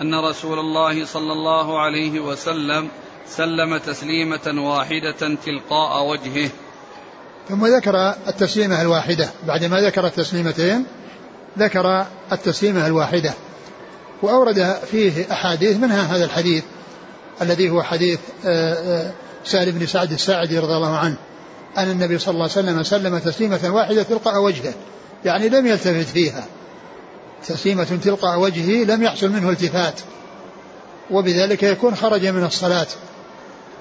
أن 0.00 0.14
رسول 0.14 0.58
الله 0.58 1.04
صلى 1.04 1.32
الله 1.32 1.80
عليه 1.80 2.20
وسلم 2.20 2.88
سلم 3.28 3.76
تسليمة 3.78 4.68
واحدة 4.68 5.36
تلقاء 5.44 6.06
وجهه. 6.06 6.50
ثم 7.48 7.66
ذكر 7.66 8.14
التسليمة 8.28 8.82
الواحدة. 8.82 9.28
بعدما 9.46 9.80
ذكر 9.80 10.06
التسليمتين 10.06 10.86
ذكر 11.58 12.06
التسليمة 12.32 12.86
الواحدة. 12.86 13.34
وأورد 14.22 14.76
فيه 14.90 15.32
أحاديث 15.32 15.76
منها 15.76 16.16
هذا 16.16 16.24
الحديث 16.24 16.64
الذي 17.42 17.70
هو 17.70 17.82
حديث 17.82 18.18
آه، 18.46 18.74
آه، 18.74 19.12
سهل 19.44 19.72
بن 19.72 19.86
سعد 19.86 20.12
الساعدي 20.12 20.58
رضي 20.58 20.76
الله 20.76 20.96
عنه 20.96 21.16
أن 21.78 21.90
النبي 21.90 22.18
صلى 22.18 22.32
الله 22.32 22.42
عليه 22.42 22.52
وسلم 22.52 22.82
سلم 22.82 23.18
تسليمة 23.18 23.70
واحدة 23.74 24.02
تلقاء 24.02 24.42
وجهه. 24.42 24.74
يعني 25.24 25.48
لم 25.48 25.66
يلتفت 25.66 26.08
فيها. 26.08 26.46
تسليمة 27.46 27.98
تلقاء 28.04 28.38
وجهه 28.38 28.84
لم 28.84 29.02
يحصل 29.02 29.28
منه 29.28 29.50
التفات. 29.50 30.00
وبذلك 31.10 31.62
يكون 31.62 31.94
خرج 31.94 32.26
من 32.26 32.44
الصلاة. 32.44 32.86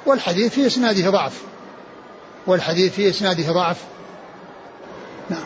والحديث 0.07 0.53
في 0.53 0.67
إسناده 0.67 1.09
ضعف. 1.09 1.41
والحديث 2.47 2.93
في 2.93 3.09
إسناده 3.09 3.51
ضعف. 3.53 3.83
نعم. 5.29 5.45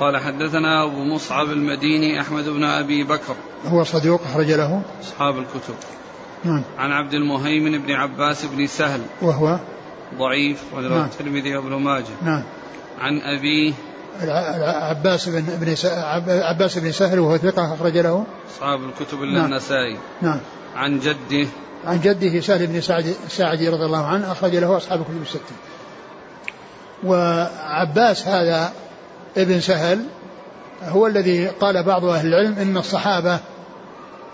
قال 0.00 0.16
حدثنا 0.16 0.84
أبو 0.84 1.04
مصعب 1.04 1.50
المديني 1.50 2.20
أحمد 2.20 2.48
بن 2.48 2.64
أبي 2.64 3.04
بكر. 3.04 3.34
هو 3.66 3.84
صدوق 3.84 4.20
أخرج 4.22 4.50
له. 4.50 4.82
أصحاب 5.02 5.38
الكتب. 5.38 5.74
نعم. 6.44 6.62
عن 6.78 6.92
عبد 6.92 7.14
المهيمن 7.14 7.78
بن 7.78 7.92
عباس 7.92 8.44
بن 8.44 8.66
سهل. 8.66 9.00
وهو؟ 9.22 9.58
ضعيف 10.18 10.62
وله 10.74 10.88
نعم. 10.88 11.04
الترمذي 11.04 11.56
وابن 11.56 11.74
ماجه. 11.74 12.04
نعم. 12.22 12.42
عن 13.00 13.20
أبيه. 13.20 13.72
عباس 14.90 15.28
بن 15.28 15.40
بن 15.40 15.74
عباس 16.26 16.78
بن 16.78 16.92
سهل 16.92 17.18
وهو 17.18 17.36
ثقة 17.36 17.74
أخرج 17.74 17.98
له. 17.98 18.24
أصحاب 18.54 18.80
الكتب 18.84 19.22
إلا 19.22 19.38
نعم. 19.38 19.44
النسائي. 19.44 19.98
نعم. 20.22 20.40
عن 20.76 20.98
جده. 20.98 21.48
عن 21.86 22.00
جده 22.00 22.40
سهل 22.40 22.66
بن 22.66 22.80
سعد 22.80 23.14
الساعدي 23.26 23.68
رضي 23.68 23.84
الله 23.84 24.06
عنه 24.06 24.32
أخرج 24.32 24.56
له 24.56 24.76
أصحاب 24.76 25.00
الكتب 25.00 25.22
الستة. 25.22 25.54
وعباس 27.04 28.28
هذا 28.28 28.72
ابن 29.36 29.60
سهل 29.60 30.04
هو 30.82 31.06
الذي 31.06 31.46
قال 31.46 31.82
بعض 31.82 32.04
أهل 32.04 32.26
العلم 32.26 32.58
إن 32.58 32.76
الصحابة 32.76 33.38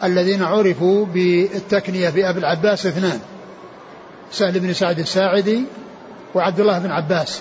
الذين 0.05 0.43
عرفوا 0.43 1.07
بالتكنية 1.07 2.11
بأبي 2.11 2.39
العباس 2.39 2.87
اثنان 2.87 3.21
سهل 4.31 4.61
بن 4.61 4.73
سعد 4.73 4.99
الساعدي 4.99 5.65
وعبد 6.35 6.61
الله 6.61 6.79
بن 6.79 6.91
عباس 6.91 7.41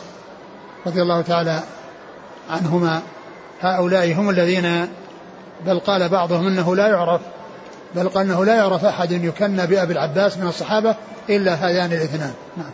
رضي 0.87 1.01
الله 1.01 1.21
تعالى 1.21 1.59
عنهما. 2.49 3.01
هؤلاء 3.61 4.13
هم 4.13 4.29
الذين 4.29 4.87
بل 5.65 5.79
قال 5.79 6.09
بعضهم 6.09 6.47
إنه 6.47 6.75
لا 6.75 6.87
يعرف 6.87 7.21
بل 7.95 8.09
قال 8.09 8.25
إنه 8.25 8.45
لا 8.45 8.55
يعرف 8.55 8.85
أحد 8.85 9.11
يكنى 9.11 9.67
بأبي 9.67 9.93
العباس 9.93 10.37
من 10.37 10.47
الصحابة 10.47 10.95
إلا 11.29 11.53
هذان 11.53 11.93
الاثنان. 11.93 12.33
نعم. 12.57 12.71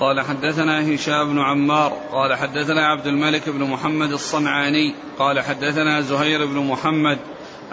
قال 0.00 0.20
حدثنا 0.20 0.94
هشام 0.94 1.32
بن 1.32 1.38
عمار 1.38 1.92
قال 2.12 2.34
حدثنا 2.34 2.86
عبد 2.86 3.06
الملك 3.06 3.48
بن 3.48 3.64
محمد 3.64 4.12
الصنعاني 4.12 4.94
قال 5.18 5.40
حدثنا 5.40 6.00
زهير 6.00 6.46
بن 6.46 6.58
محمد 6.58 7.18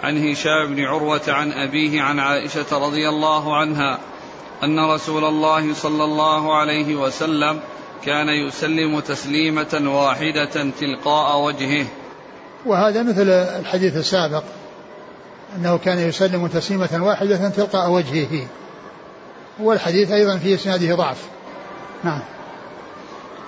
عن 0.00 0.30
هشام 0.30 0.74
بن 0.74 0.84
عروة 0.84 1.20
عن 1.28 1.52
أبيه 1.52 2.02
عن 2.02 2.18
عائشة 2.18 2.78
رضي 2.86 3.08
الله 3.08 3.56
عنها 3.56 3.98
أن 4.64 4.90
رسول 4.94 5.24
الله 5.24 5.74
صلى 5.74 6.04
الله 6.04 6.56
عليه 6.56 6.94
وسلم 6.94 7.60
كان 8.04 8.28
يسلم 8.28 9.00
تسليمة 9.00 9.82
واحدة 9.84 10.70
تلقاء 10.80 11.40
وجهه. 11.40 11.86
وهذا 12.66 13.02
مثل 13.02 13.28
الحديث 13.30 13.96
السابق 13.96 14.42
أنه 15.56 15.78
كان 15.78 15.98
يسلم 15.98 16.46
تسليمة 16.46 16.98
واحدة 17.00 17.48
تلقاء 17.48 17.90
وجهه. 17.90 18.46
والحديث 19.60 20.10
أيضا 20.10 20.38
في 20.38 20.54
إسناده 20.54 20.94
ضعف. 20.94 21.18
نعم. 22.04 22.20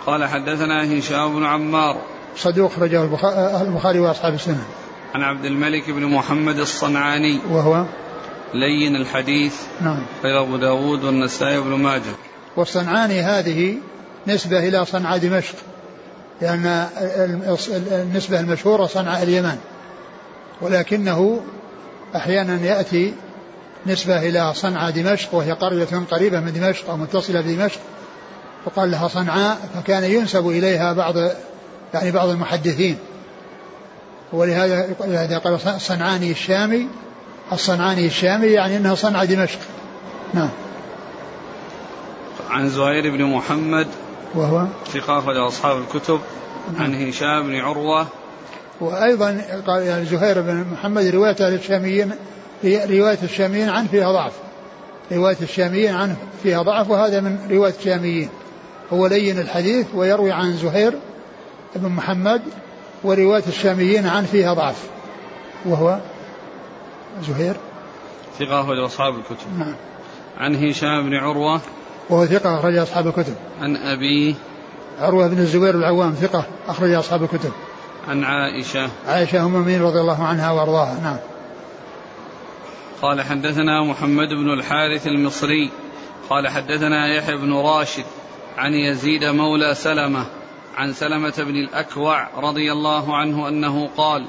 قال 0.07 0.25
حدثنا 0.25 0.99
هشام 0.99 1.37
بن 1.37 1.45
عمار. 1.45 1.97
صدوق 2.37 2.73
رجع 2.79 3.03
البخاري 3.61 3.99
وأصحاب 3.99 4.35
السنة. 4.35 4.65
عن 5.15 5.23
عبد 5.23 5.45
الملك 5.45 5.91
بن 5.91 6.05
محمد 6.05 6.59
الصنعاني. 6.59 7.41
وهو؟ 7.51 7.85
لين 8.55 8.97
الحديث. 8.97 9.55
نعم. 9.81 10.03
غير 10.25 10.43
أبو 10.43 10.57
داود 10.57 11.05
والنسائي 11.05 11.61
بن 11.61 11.71
ماجه. 11.71 12.15
والصنعاني 12.57 13.21
هذه 13.21 13.77
نسبة 14.27 14.69
إلى 14.69 14.85
صنعاء 14.85 15.19
دمشق. 15.19 15.55
لأن 16.41 16.89
النسبة 17.93 18.41
المشهورة 18.41 18.87
صنعاء 18.87 19.23
اليمن. 19.23 19.59
ولكنه 20.61 21.41
أحيانا 22.17 22.61
يأتي 22.61 23.15
نسبة 23.87 24.29
إلى 24.29 24.55
صنعاء 24.55 24.91
دمشق 24.91 25.35
وهي 25.35 25.53
قرية 25.53 26.03
قريبة 26.11 26.41
من 26.41 26.53
دمشق 26.53 26.91
أو 26.91 26.97
متصلة 26.97 27.41
بدمشق 27.41 27.81
وقال 28.65 28.91
لها 28.91 29.09
صنعاء 29.09 29.59
فكان 29.75 30.05
ينسب 30.05 30.49
إليها 30.49 30.93
بعض 30.93 31.15
يعني 31.95 32.11
بعض 32.11 32.29
المحدثين. 32.29 32.99
ولهذا 34.33 35.39
قال 35.39 35.59
الصنعاني 35.67 36.31
الشامي. 36.31 36.89
الصنعاني 37.53 38.07
الشامي 38.07 38.47
يعني 38.47 38.77
إنها 38.77 38.95
صنعاء 38.95 39.25
دمشق. 39.25 39.59
نعم. 40.35 40.51
عن 42.51 42.69
زهير 42.69 43.11
بن 43.11 43.25
محمد 43.25 43.87
وهو؟ 44.35 44.67
أخرج 44.97 45.37
أصحاب 45.37 45.79
الكتب. 45.79 46.21
عن 46.79 47.09
هشام 47.09 47.47
بن 47.47 47.57
عروة 47.57 48.07
وأيضا 48.83 49.41
قال 49.67 49.83
يعني 49.83 50.05
زهير 50.05 50.41
بن 50.41 50.65
محمد 50.73 51.07
رواية 51.07 51.37
الشاميين 51.41 52.13
رواية 52.65 53.19
الشاميين 53.23 53.69
عنه 53.69 53.89
فيها 53.89 54.13
ضعف. 54.13 54.33
رواية 55.13 55.37
الشاميين 55.43 55.95
عنه 55.95 56.17
فيها 56.43 56.63
ضعف 56.63 56.91
وهذا 56.91 57.21
من 57.21 57.39
رواية 57.51 57.75
الشاميين. 57.79 58.29
هو 58.93 59.07
لين 59.07 59.39
الحديث 59.39 59.87
ويروي 59.95 60.33
عن 60.33 60.53
زهير 60.57 60.95
بن 61.77 61.89
محمد 61.89 62.43
ورواية 63.05 63.43
الشاميين 63.49 64.07
عنه 64.07 64.27
فيها 64.27 64.55
ضعف. 64.55 64.89
وهو 65.65 65.99
زهير. 67.29 67.57
ثقة 68.39 68.61
أخرج 68.61 68.79
أصحاب 68.79 69.15
الكتب. 69.15 69.59
نعم. 69.59 69.75
عن 70.39 70.55
هشام 70.55 71.11
بن 71.11 71.15
عروة. 71.15 71.61
وهو 72.11 72.27
ثقة 72.27 72.59
أخرج 72.59 72.77
أصحاب 72.77 73.07
الكتب. 73.07 73.35
عن 73.61 73.77
أبيه 73.77 74.35
عروة 75.01 75.27
بن 75.27 75.39
الزبير 75.39 75.75
العوام 75.75 76.13
ثقة 76.13 76.45
أخرج 76.69 76.93
أصحاب 76.93 77.23
الكتب. 77.23 77.53
عن 78.09 78.25
عائشة. 78.25 78.91
عائشة 79.07 79.41
أم 79.41 79.47
المؤمنين 79.47 79.83
رضي 79.83 80.01
الله 80.01 80.25
عنها 80.25 80.51
وأرضاها. 80.51 81.01
نعم. 81.03 81.19
قال 83.03 83.23
حدثنا 83.23 83.83
محمد 83.83 84.29
بن 84.29 84.53
الحارث 84.53 85.07
المصري. 85.07 85.71
قال 86.31 86.49
حدثنا 86.49 87.15
يحيى 87.15 87.37
بن 87.37 87.55
راشد 87.55 88.05
عن 88.59 88.75
يزيد 88.75 89.25
مولى 89.25 89.75
سلمة 89.75 90.25
عن 90.77 90.93
سلمة 90.93 91.35
بن 91.39 91.57
الأكوع 91.57 92.29
رضي 92.37 92.73
الله 92.73 93.17
عنه 93.17 93.49
أنه 93.49 93.89
قال 93.97 94.27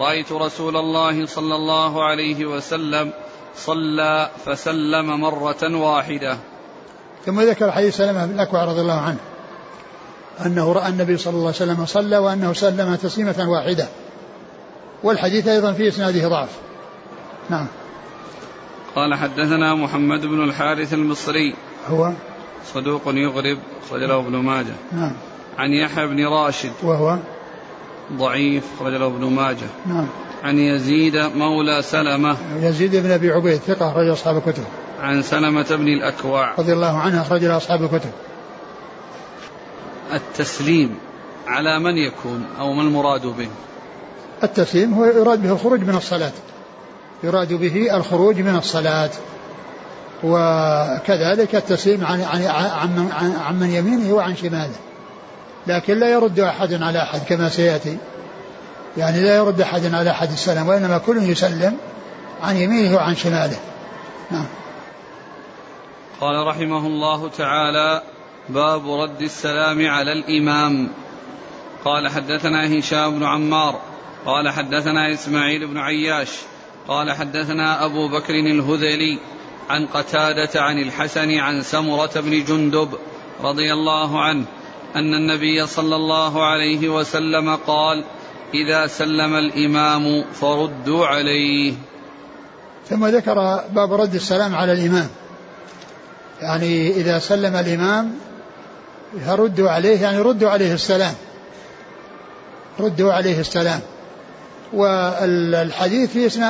رأيت 0.00 0.32
رسول 0.32 0.76
الله 0.76 1.26
صلى 1.26 1.54
الله 1.54 2.04
عليه 2.04 2.46
وسلم 2.46 3.12
صلى 3.56 4.30
فسلم 4.44 5.20
مرة 5.20 5.76
واحدة. 5.76 6.36
ثم 7.26 7.40
ذكر 7.40 7.72
حديث 7.72 7.96
سلمة 7.96 8.26
بن 8.26 8.34
الأكوع 8.34 8.64
رضي 8.64 8.80
الله 8.80 9.00
عنه. 9.00 9.18
أنه 10.46 10.72
رأى 10.72 10.88
النبي 10.88 11.16
صلى 11.16 11.32
الله 11.32 11.46
عليه 11.46 11.56
وسلم 11.56 11.86
صلى 11.86 12.18
وأنه 12.18 12.52
سلم 12.52 12.94
تسليمة 12.94 13.46
واحدة. 13.48 13.88
والحديث 15.02 15.48
أيضا 15.48 15.72
في 15.72 15.88
إسناده 15.88 16.28
ضعف. 16.28 16.48
نعم. 17.50 17.66
قال 18.96 19.14
حدثنا 19.14 19.74
محمد 19.74 20.26
بن 20.26 20.44
الحارث 20.44 20.94
المصري. 20.94 21.54
هو؟ 21.88 22.12
صدوق 22.74 23.02
يغرب 23.06 23.58
صدره 23.90 24.18
ابن 24.18 24.36
ماجه. 24.36 24.74
نعم. 24.92 25.12
عن 25.58 25.70
يحيى 25.70 26.06
بن 26.06 26.26
راشد. 26.26 26.72
وهو؟ 26.82 27.16
ضعيف 28.12 28.64
رجله 28.80 29.06
ابن 29.06 29.24
ماجه. 29.24 29.66
نعم. 29.86 30.06
عن 30.44 30.58
يزيد 30.58 31.16
مولى 31.16 31.82
سلمة. 31.82 32.36
يزيد 32.60 32.96
بن 32.96 33.10
أبي 33.10 33.30
عبيد 33.30 33.60
ثقة 33.60 33.90
أخرج 33.90 34.08
أصحاب 34.08 34.36
الكتب. 34.36 34.64
عن 35.00 35.22
سلمة 35.22 35.66
بن 35.70 35.88
الأكوع. 35.88 36.54
رضي 36.58 36.72
الله 36.72 36.98
عنه 36.98 37.22
أخرج 37.22 37.44
أصحاب 37.44 37.82
الكتب. 37.82 38.10
التسليم 40.12 40.98
على 41.46 41.78
من 41.78 41.96
يكون 41.96 42.46
أو 42.60 42.72
ما 42.72 42.82
المراد 42.82 43.26
به؟ 43.26 43.48
التسليم 44.42 44.94
هو 44.94 45.04
يراد 45.04 45.42
به 45.42 45.52
الخروج 45.52 45.80
من 45.80 45.94
الصلاة. 45.94 46.32
يراد 47.22 47.52
به 47.52 47.96
الخروج 47.96 48.40
من 48.40 48.56
الصلاة. 48.56 49.10
وكذلك 50.24 51.54
التسليم 51.54 52.04
عن 52.04 52.22
عن 52.22 52.42
عن, 52.46 53.36
عن 53.46 53.60
من 53.60 53.70
يمينه 53.70 54.14
وعن 54.14 54.36
شماله. 54.36 54.76
لكن 55.66 55.98
لا 55.98 56.08
يرد 56.08 56.40
أحد 56.40 56.82
على 56.82 57.02
أحد 57.02 57.20
كما 57.28 57.48
سيأتي. 57.48 57.98
يعني 58.96 59.22
لا 59.22 59.36
يرد 59.36 59.60
أحد 59.60 59.94
على 59.94 60.10
أحد 60.10 60.30
السلام 60.30 60.68
وإنما 60.68 60.98
كل 60.98 61.16
يسلم 61.16 61.76
عن 62.42 62.56
يمينه 62.56 62.96
وعن 62.96 63.16
شماله. 63.16 63.56
نعم. 64.30 64.46
قال 66.20 66.46
رحمه 66.46 66.86
الله 66.86 67.28
تعالى 67.28 68.02
باب 68.48 68.90
رد 68.90 69.22
السلام 69.22 69.86
على 69.86 70.12
الإمام. 70.12 70.88
قال 71.84 72.08
حدثنا 72.08 72.78
هشام 72.78 73.18
بن 73.18 73.24
عمار 73.24 73.80
قال 74.26 74.50
حدثنا 74.50 75.12
إسماعيل 75.12 75.66
بن 75.66 75.78
عياش 75.78 76.28
قال 76.88 77.12
حدثنا 77.12 77.84
أبو 77.84 78.08
بكر 78.08 78.34
الهذلي 78.34 79.18
عن 79.70 79.86
قتادة 79.86 80.62
عن 80.62 80.78
الحسن 80.78 81.38
عن 81.38 81.62
سمرة 81.62 82.10
بن 82.16 82.44
جندب 82.44 82.88
رضي 83.40 83.72
الله 83.72 84.20
عنه 84.20 84.44
أن 84.96 85.14
النبي 85.14 85.66
صلى 85.66 85.96
الله 85.96 86.46
عليه 86.46 86.88
وسلم 86.88 87.56
قال 87.56 88.04
إذا 88.54 88.86
سلم 88.86 89.34
الإمام 89.34 90.24
فردوا 90.32 91.06
عليه. 91.06 91.74
ثم 92.88 93.06
ذكر 93.06 93.60
باب 93.72 93.92
رد 93.92 94.14
السلام 94.14 94.54
على 94.54 94.72
الإمام. 94.72 95.08
يعني 96.40 96.90
إذا 96.90 97.18
سلم 97.18 97.56
الإمام 97.56 98.14
فردوا 99.26 99.70
عليه 99.70 100.02
يعني 100.02 100.18
ردوا 100.18 100.50
عليه 100.50 100.74
السلام. 100.74 101.14
ردوا 102.80 103.12
عليه 103.12 103.40
السلام. 103.40 103.80
والحديث 104.72 106.10
في 106.10 106.42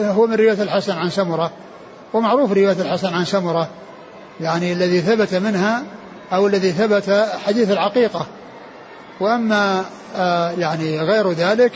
هو 0.00 0.26
من 0.26 0.34
رواية 0.34 0.62
الحسن 0.62 0.92
عن 0.92 1.10
سمرة. 1.10 1.50
ومعروف 2.12 2.52
رواية 2.52 2.76
الحسن 2.80 3.14
عن 3.14 3.24
سمرة. 3.24 3.68
يعني 4.40 4.72
الذي 4.72 5.00
ثبت 5.00 5.34
منها 5.34 5.82
أو 6.32 6.46
الذي 6.46 6.72
ثبت 6.72 7.28
حديث 7.46 7.70
العقيقة. 7.70 8.26
وأما 9.20 9.84
آه، 10.16 10.50
يعني 10.50 11.00
غير 11.00 11.32
ذلك 11.32 11.72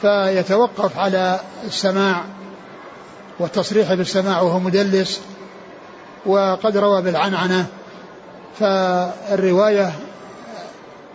فيتوقف 0.00 0.98
على 0.98 1.40
السماع 1.66 2.24
والتصريح 3.38 3.94
بالسماع 3.94 4.40
وهو 4.40 4.58
مدلس. 4.58 5.20
وقد 6.26 6.76
روى 6.76 7.02
بالعنعنة. 7.02 7.66
فالرواية 8.58 9.92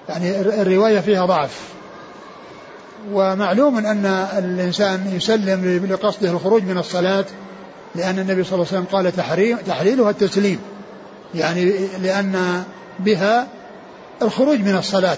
يعني 0.09 0.41
الرواية 0.41 0.99
فيها 0.99 1.25
ضعف. 1.25 1.59
ومعلوم 3.11 3.77
أن 3.77 4.05
الإنسان 4.37 5.11
يسلم 5.13 5.85
لقصده 5.91 6.31
الخروج 6.31 6.63
من 6.63 6.77
الصلاة 6.77 7.25
لأن 7.95 8.19
النبي 8.19 8.43
صلى 8.43 8.53
الله 8.53 8.67
عليه 8.67 8.77
وسلم 8.81 8.97
قال 8.97 9.15
تحريم 9.15 9.57
تحليلها 9.57 10.09
التسليم. 10.09 10.59
يعني 11.35 11.87
لأن 12.01 12.63
بها 12.99 13.47
الخروج 14.21 14.59
من 14.59 14.77
الصلاة. 14.77 15.17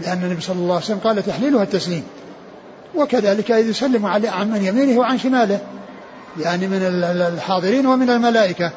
لأن 0.00 0.24
النبي 0.24 0.40
صلى 0.40 0.56
الله 0.56 0.74
عليه 0.74 0.84
وسلم 0.84 0.98
قال 0.98 1.26
تحليلها 1.26 1.62
التسليم. 1.62 2.04
وكذلك 2.96 3.50
إذ 3.50 3.68
يسلم 3.68 4.06
على 4.06 4.28
عن 4.28 4.50
من 4.50 4.64
يمينه 4.64 5.00
وعن 5.00 5.18
شماله. 5.18 5.60
يعني 6.40 6.66
من 6.66 6.82
الحاضرين 7.36 7.86
ومن 7.86 8.10
الملائكة. 8.10 8.70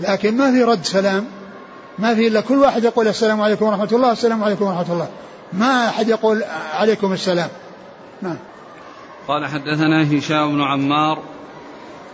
لكن 0.00 0.36
ما 0.36 0.52
في 0.52 0.62
رد 0.62 0.84
سلام. 0.84 1.26
ما 1.98 2.14
في 2.14 2.28
إلا 2.28 2.40
كل 2.40 2.56
واحد 2.56 2.84
يقول 2.84 3.08
السلام 3.08 3.40
عليكم 3.40 3.66
ورحمة 3.66 3.88
الله 3.92 4.12
السلام 4.12 4.44
عليكم 4.44 4.64
ورحمة 4.64 4.92
الله. 4.92 5.08
ما 5.52 5.88
أحد 5.88 6.08
يقول 6.08 6.44
عليكم 6.74 7.12
السلام. 7.12 7.48
نعم. 8.22 8.36
قال 9.28 9.46
حدثنا 9.46 10.18
هشام 10.18 10.52
بن 10.52 10.62
عمار 10.62 11.18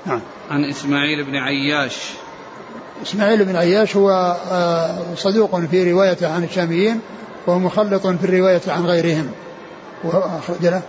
نعم. 0.06 0.20
عن 0.50 0.64
إسماعيل 0.64 1.24
بن 1.24 1.36
عياش. 1.36 1.96
إسماعيل 3.02 3.44
بن 3.44 3.56
عياش 3.56 3.96
هو 3.96 4.36
آه، 4.50 5.14
صدوق 5.16 5.60
في 5.60 5.92
روايته 5.92 6.34
عن 6.34 6.44
الشاميين 6.44 7.00
وهو 7.46 7.58
مخلط 7.58 8.06
في 8.06 8.24
الرواية 8.24 8.60
عن 8.68 8.86
غيرهم. 8.86 9.30
وأخرج 10.04 10.62
له. 10.62 10.82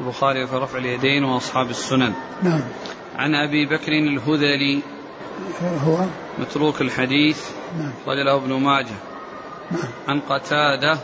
البخاري 0.00 0.46
في 0.46 0.56
رفع 0.56 0.78
اليدين 0.78 1.24
وأصحاب 1.24 1.70
السنن. 1.70 2.12
نعم. 2.42 2.60
عن 3.16 3.34
أبي 3.34 3.66
بكر 3.66 3.92
الهذلي 3.92 4.80
هو 5.86 5.98
متروك 6.38 6.80
الحديث. 6.80 7.48
نعم. 7.78 7.92
رجله 8.06 8.36
ابن 8.36 8.52
ماجه. 8.52 8.94
نعم. 9.70 9.90
عن 10.08 10.20
قتادة. 10.20 10.98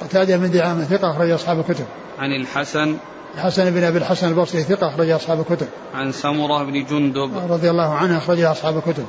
قتادة 0.00 0.36
بن 0.36 0.50
دعامة 0.50 0.84
ثقة 0.84 1.10
أخرج 1.10 1.30
أصحاب 1.30 1.58
الكتب. 1.58 1.86
عن 2.18 2.32
الحسن. 2.32 2.96
الحسن 3.34 3.70
بن 3.70 3.84
أبي 3.84 3.98
الحسن 3.98 4.28
البصري 4.28 4.62
ثقة 4.62 4.88
أخرج 4.88 5.10
أصحاب 5.10 5.40
الكتب. 5.40 5.68
عن 5.94 6.12
سمرة 6.12 6.62
بن 6.64 6.84
جندب. 6.84 7.52
رضي 7.52 7.70
الله 7.70 7.94
عنه 7.94 8.18
أخرج 8.18 8.40
أصحاب 8.40 8.76
الكتب. 8.76 9.06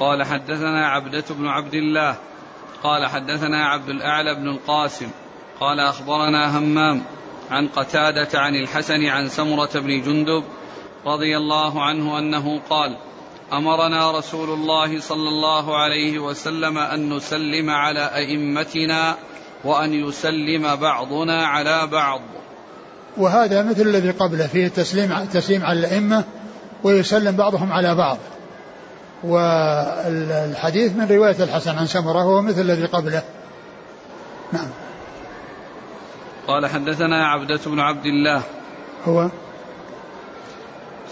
قال 0.00 0.24
حدثنا 0.24 0.88
عبدة 0.88 1.24
بن 1.30 1.46
عبد 1.46 1.74
الله. 1.74 2.16
قال 2.82 3.06
حدثنا 3.06 3.66
عبد 3.66 3.88
الأعلى 3.88 4.34
بن 4.34 4.48
القاسم. 4.48 5.08
قال 5.60 5.80
أخبرنا 5.80 6.58
همام 6.58 7.02
عن 7.50 7.68
قتادة 7.68 8.38
عن 8.38 8.54
الحسن 8.54 9.06
عن 9.06 9.28
سمرة 9.28 9.70
بن 9.74 10.02
جندب 10.02 10.44
رضي 11.06 11.36
الله 11.36 11.82
عنه 11.82 12.18
أنه 12.18 12.60
قال 12.70 12.96
أمرنا 13.52 14.18
رسول 14.18 14.50
الله 14.50 15.00
صلى 15.00 15.28
الله 15.28 15.76
عليه 15.76 16.18
وسلم 16.18 16.78
أن 16.78 17.16
نسلم 17.16 17.70
على 17.70 18.10
أئمتنا 18.14 19.16
وأن 19.64 19.92
يسلم 19.92 20.76
بعضنا 20.76 21.46
على 21.46 21.86
بعض. 21.86 22.20
وهذا 23.16 23.62
مثل 23.62 23.82
الذي 23.82 24.10
قبله 24.10 24.46
فيه 24.46 24.66
التسليم 24.66 25.12
التسليم 25.12 25.64
على 25.64 25.78
الأئمة 25.78 26.24
ويسلم 26.84 27.36
بعضهم 27.36 27.72
على 27.72 27.94
بعض. 27.94 28.18
والحديث 29.24 30.92
من 30.92 31.08
رواية 31.10 31.44
الحسن 31.44 31.78
عن 31.78 31.86
سمرة 31.86 32.22
هو 32.22 32.42
مثل 32.42 32.60
الذي 32.60 32.86
قبله. 32.86 33.22
نعم. 34.52 34.68
قال 36.46 36.66
حدثنا 36.66 37.28
عبدة 37.28 37.60
بن 37.66 37.80
عبد 37.80 38.06
الله. 38.06 38.42
هو؟ 39.08 39.28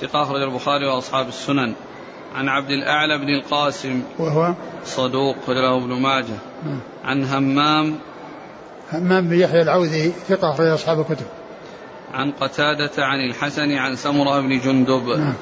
ثقة 0.01 0.23
أخرج 0.23 0.43
البخاري 0.43 0.87
وأصحاب 0.87 1.29
السنن. 1.29 1.75
عن 2.37 2.49
عبد 2.49 2.71
الأعلى 2.71 3.19
بن 3.19 3.29
القاسم. 3.29 4.03
وهو 4.19 4.55
صدوق 4.85 5.51
له 5.51 5.77
ابن 5.77 5.93
ماجه. 5.93 6.39
نعم. 6.65 6.81
عن 7.05 7.25
همام. 7.25 7.99
همام 8.93 9.29
بن 9.29 9.41
يحيى 9.41 9.63
العوذي 9.63 10.13
ثقة 10.29 10.51
أخرج 10.51 10.67
أصحاب 10.67 11.01
الكتب. 11.01 11.27
عن 12.15 12.33
قتادة 12.33 13.05
عن 13.05 13.19
الحسن 13.21 13.73
عن 13.73 13.97
سمرة 13.97 14.41
بن 14.41 14.59
جندب. 14.59 15.09
نعم. 15.09 15.35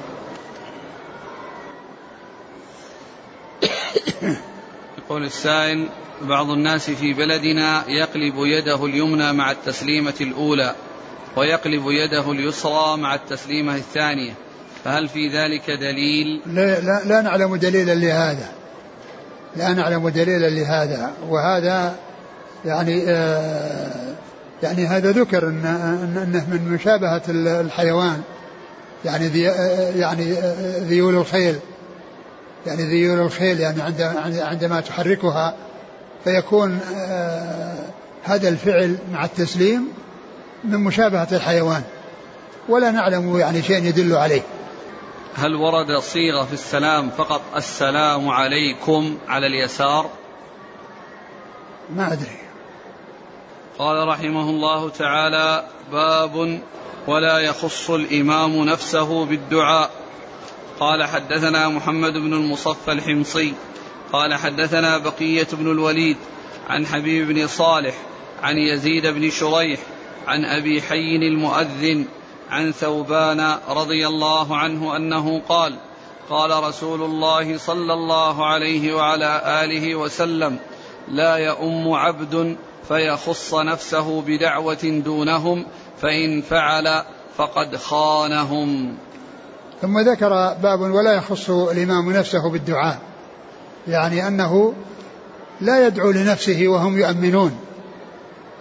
يقول 4.97 5.23
السائل 5.23 5.87
بعض 6.21 6.49
الناس 6.49 6.89
في 6.89 7.13
بلدنا 7.13 7.83
يقلب 7.87 8.33
يده 8.37 8.85
اليمنى 8.85 9.33
مع 9.33 9.51
التسليمة 9.51 10.13
الأولى 10.21 10.75
ويقلب 11.35 11.83
يده 11.87 12.31
اليسرى 12.31 12.97
مع 12.97 13.15
التسليمة 13.15 13.75
الثانية. 13.75 14.33
فهل 14.85 15.07
في 15.07 15.27
ذلك 15.27 15.71
دليل؟ 15.71 16.41
لا, 16.45 16.79
لا, 16.79 17.01
لا 17.05 17.21
نعلم 17.21 17.55
دليلا 17.55 17.95
لهذا. 17.95 18.49
لا 19.55 19.73
نعلم 19.73 20.09
دليلا 20.09 20.49
لهذا. 20.49 21.11
وهذا 21.29 21.95
يعني 22.65 23.03
آه 23.07 24.15
يعني 24.63 24.87
هذا 24.87 25.11
ذكر 25.11 25.47
إن 25.47 25.65
إنه 26.23 26.45
من 26.49 26.71
مشابهة 26.71 27.21
الحيوان. 27.29 28.21
يعني 29.05 29.27
ذي 29.27 29.41
يعني 29.99 30.35
ذيول 30.79 31.15
الخيل. 31.15 31.55
يعني 32.67 32.83
ذيول 32.83 33.19
الخيل 33.19 33.59
يعني 33.59 33.81
عندما 34.41 34.81
تحركها 34.81 35.55
فيكون 36.23 36.79
آه 36.95 37.75
هذا 38.23 38.49
الفعل 38.49 38.95
مع 39.13 39.25
التسليم 39.25 39.87
من 40.63 40.77
مشابهة 40.77 41.27
الحيوان. 41.31 41.81
ولا 42.69 42.91
نعلم 42.91 43.37
يعني 43.39 43.61
شيء 43.61 43.83
يدل 43.83 44.15
عليه. 44.15 44.41
هل 45.37 45.55
ورد 45.55 45.99
صيغة 45.99 46.43
في 46.43 46.53
السلام 46.53 47.09
فقط 47.09 47.41
السلام 47.55 48.29
عليكم 48.29 49.17
على 49.27 49.47
اليسار؟ 49.47 50.09
ما 51.95 52.13
أدري. 52.13 52.37
قال 53.79 54.07
رحمه 54.07 54.49
الله 54.49 54.89
تعالى 54.89 55.67
باب 55.91 56.61
ولا 57.07 57.39
يخص 57.39 57.89
الإمام 57.89 58.63
نفسه 58.63 59.25
بالدعاء. 59.25 59.91
قال 60.79 61.03
حدثنا 61.03 61.69
محمد 61.69 62.13
بن 62.13 62.33
المصفى 62.33 62.91
الحمصي. 62.91 63.53
قال 64.13 64.33
حدثنا 64.33 64.97
بقية 64.97 65.47
بن 65.53 65.71
الوليد 65.71 66.17
عن 66.69 66.85
حبيب 66.85 67.27
بن 67.27 67.47
صالح 67.47 67.95
عن 68.43 68.57
يزيد 68.57 69.07
بن 69.07 69.29
شريح 69.29 69.79
عن 70.27 70.45
أبي 70.45 70.81
حي 70.81 71.15
المؤذن 71.15 72.05
عن 72.49 72.71
ثوبان 72.71 73.55
رضي 73.69 74.07
الله 74.07 74.57
عنه 74.57 74.97
أنه 74.97 75.41
قال 75.49 75.75
قال 76.29 76.63
رسول 76.63 77.01
الله 77.01 77.57
صلى 77.57 77.93
الله 77.93 78.45
عليه 78.45 78.93
وعلى 78.93 79.41
آله 79.63 79.95
وسلم 79.95 80.57
لا 81.07 81.35
يؤم 81.35 81.91
عبد 81.93 82.55
فيخص 82.87 83.53
نفسه 83.53 84.21
بدعوة 84.21 85.01
دونهم 85.05 85.65
فإن 86.01 86.41
فعل 86.41 87.03
فقد 87.37 87.75
خانهم. 87.75 88.97
ثم 89.81 89.99
ذكر 89.99 90.53
باب 90.53 90.81
ولا 90.81 91.13
يخص 91.13 91.49
الإمام 91.49 92.11
نفسه 92.11 92.49
بالدعاء 92.49 92.99
يعني 93.87 94.27
أنه 94.27 94.73
لا 95.61 95.87
يدعو 95.87 96.11
لنفسه 96.11 96.67
وهم 96.67 96.97
يؤمنون. 96.97 97.64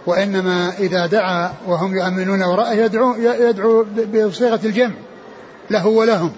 وإنما 0.06 0.72
إذا 0.78 1.06
دعا 1.06 1.52
وهم 1.66 1.96
يؤمنون 1.96 2.42
وراءه 2.42 2.72
يدعو, 2.72 3.14
يدعو 3.18 3.86
بصيغة 4.14 4.60
الجمع 4.64 4.94
له 5.70 5.86
ولهم. 5.86 6.32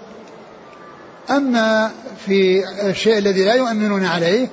أما 1.29 1.91
في 2.25 2.63
الشيء 2.89 3.17
الذي 3.17 3.45
لا 3.45 3.53
يؤمنون 3.53 4.05
عليه 4.05 4.47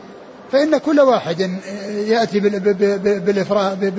فإن 0.52 0.78
كل 0.78 1.00
واحد 1.00 1.50
يأتي 1.88 2.40
بالإفراد 3.00 3.94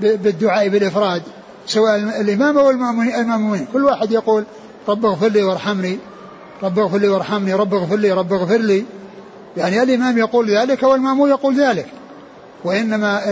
بالدعاء 0.00 0.68
بالإفراد 0.68 1.22
سواء 1.66 1.96
الإمام 1.96 2.58
أو 2.58 2.70
المأمومين. 2.70 3.66
كل 3.72 3.84
واحد 3.84 4.12
يقول 4.12 4.44
رب 4.88 5.06
اغفر 5.06 5.28
لي 5.28 5.42
وارحمني 5.42 5.98
رب 6.62 6.78
اغفر 6.78 6.98
لي 6.98 7.08
وارحمني 7.08 7.54
رب 7.54 7.74
اغفر 7.74 7.96
لي 7.96 8.12
رب 8.12 8.32
اغفر 8.32 8.56
لي. 8.56 8.84
يعني 9.56 9.82
الإمام 9.82 10.18
يقول 10.18 10.56
ذلك 10.56 10.82
والمأموم 10.82 11.28
يقول 11.28 11.60
ذلك. 11.60 11.86
وإنما 12.64 13.30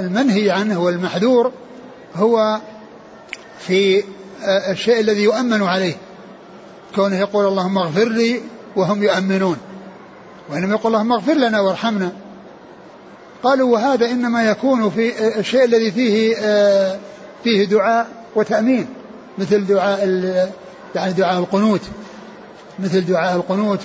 المنهي 0.00 0.50
عنه 0.50 0.80
والمحذور 0.80 1.52
هو 2.16 2.60
في 3.58 4.04
الشيء 4.70 5.00
الذي 5.00 5.22
يؤمن 5.22 5.62
عليه. 5.62 5.94
كونه 6.94 7.16
يقول 7.18 7.46
اللهم 7.46 7.78
اغفر 7.78 8.08
لي 8.08 8.40
وهم 8.76 9.02
يؤمنون. 9.02 9.56
وإنما 10.50 10.74
يقول 10.74 10.92
اللهم 10.92 11.12
اغفر 11.12 11.34
لنا 11.34 11.60
وارحمنا. 11.60 12.12
قالوا 13.42 13.72
وهذا 13.72 14.10
إنما 14.10 14.42
يكون 14.50 14.90
في 14.90 15.38
الشيء 15.38 15.64
الذي 15.64 15.90
فيه 15.90 16.34
فيه 17.44 17.64
دعاء 17.64 18.06
وتأمين. 18.36 18.86
مثل 19.38 19.66
دعاء 19.66 20.08
يعني 20.94 21.12
دعاء 21.12 21.38
القنوت. 21.38 21.80
مثل 22.78 23.06
دعاء 23.06 23.36
القنوت 23.36 23.80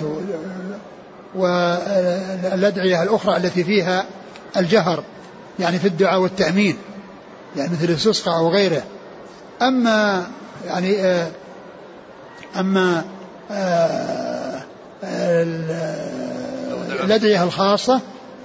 والأدعية 1.34 3.02
الأخرى 3.02 3.36
التي 3.36 3.64
فيها 3.64 4.04
الجهر 4.56 5.02
يعني 5.58 5.78
في 5.78 5.88
الدعاء 5.88 6.20
والتأمين 6.20 6.76
يعني 7.56 7.72
مثل 7.72 7.84
الاستسقاء 7.84 8.36
أو 8.36 8.48
غيره. 8.48 8.82
أما 9.62 10.26
يعني 10.66 11.00
آه، 11.00 11.28
أما 12.56 13.04
آه، 13.50 14.62
الأدعية 17.04 17.44
الخاصة 17.44 18.00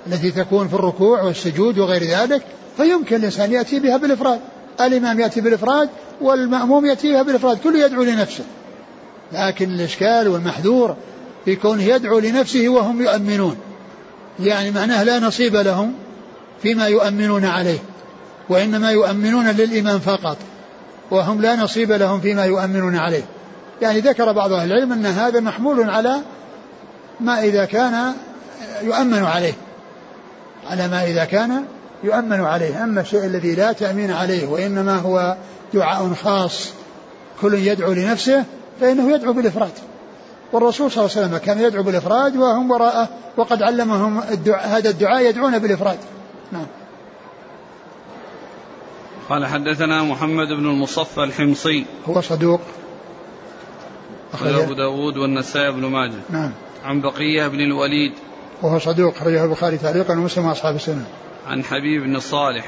التي 0.07 0.31
تكون 0.31 0.67
في 0.67 0.73
الركوع 0.73 1.21
والسجود 1.21 1.77
وغير 1.77 2.03
ذلك 2.03 2.43
فيمكن 2.77 3.15
الإنسان 3.15 3.51
يأتي 3.51 3.79
بها 3.79 3.97
بالإفراد. 3.97 4.39
الإمام 4.81 5.19
يأتي 5.19 5.41
بالإفراد 5.41 5.89
والمأموم 6.21 6.85
يأتي 6.85 7.13
بها 7.13 7.21
بالإفراد 7.21 7.57
كل 7.57 7.75
يدعو 7.75 8.03
لنفسه. 8.03 8.43
لكن 9.33 9.69
الإشكال 9.69 10.27
والمحذور 10.27 10.95
في 11.45 11.55
كونه 11.55 11.83
يدعو 11.83 12.19
لنفسه 12.19 12.69
وهم 12.69 13.01
يؤمنون. 13.01 13.57
يعني 14.39 14.71
معناه 14.71 15.03
لا 15.03 15.19
نصيب 15.19 15.55
لهم 15.55 15.93
فيما 16.61 16.87
يؤمنون 16.87 17.45
عليه 17.45 17.79
وإنما 18.49 18.91
يؤمنون 18.91 19.47
للإمام 19.47 19.99
فقط 19.99 20.37
وهم 21.11 21.41
لا 21.41 21.55
نصيب 21.55 21.91
لهم 21.91 22.21
فيما 22.21 22.45
يؤمنون 22.45 22.95
عليه. 22.95 23.23
يعني 23.81 23.99
ذكر 23.99 24.31
بعض 24.31 24.53
أهل 24.53 24.71
العلم 24.71 24.93
أن 24.93 25.05
هذا 25.05 25.39
محمول 25.39 25.89
على 25.89 26.17
ما 27.19 27.43
إذا 27.43 27.65
كان 27.65 28.13
يؤمن 28.83 29.23
عليه 29.23 29.53
على 30.69 30.87
ما 30.87 31.03
إذا 31.03 31.25
كان 31.25 31.65
يؤمن 32.03 32.41
عليه. 32.41 32.83
أما 32.83 33.01
الشيء 33.01 33.25
الذي 33.25 33.55
لا 33.55 33.71
تأمين 33.71 34.11
عليه 34.11 34.47
وإنما 34.47 34.95
هو 34.95 35.35
دعاء 35.73 36.13
خاص 36.23 36.69
كل 37.41 37.53
يدعو 37.53 37.93
لنفسه 37.93 38.43
فإنه 38.81 39.11
يدعو 39.11 39.33
بالإفراد 39.33 39.71
والرسول 40.53 40.91
صلى 40.91 41.05
الله 41.05 41.17
عليه 41.17 41.27
وسلم 41.27 41.37
كان 41.37 41.59
يدعو 41.59 41.83
بالإفراد 41.83 42.37
وهم 42.37 42.71
وراءه 42.71 43.09
وقد 43.37 43.61
علمهم 43.61 44.19
الدعاء 44.31 44.67
هذا 44.67 44.89
الدعاء 44.89 45.29
يدعون 45.29 45.59
بالإفراد. 45.59 45.97
نعم. 46.51 46.65
قال 49.29 49.45
حدثنا 49.45 50.03
محمد 50.03 50.47
بن 50.47 50.65
المصفى 50.65 51.23
الحمصي. 51.23 51.85
هو 52.09 52.21
صدوق. 52.21 52.61
أخرجه. 54.33 54.63
أبو 54.63 54.73
داود 54.73 55.17
والنسائي 55.17 55.71
بن 55.71 55.85
ماجه. 55.85 56.21
نعم. 56.29 56.51
عن 56.85 57.01
بقية 57.01 57.47
بن 57.47 57.59
الوليد. 57.59 58.13
وهو 58.61 58.79
صدوق 58.79 59.15
أخرجه 59.15 59.43
البخاري 59.43 59.77
تعليقا 59.77 60.13
ومسلم 60.13 60.45
وأصحاب 60.45 60.75
السنة. 60.75 61.05
عن 61.47 61.63
حبيب 61.63 62.03
بن 62.03 62.19
صالح. 62.19 62.65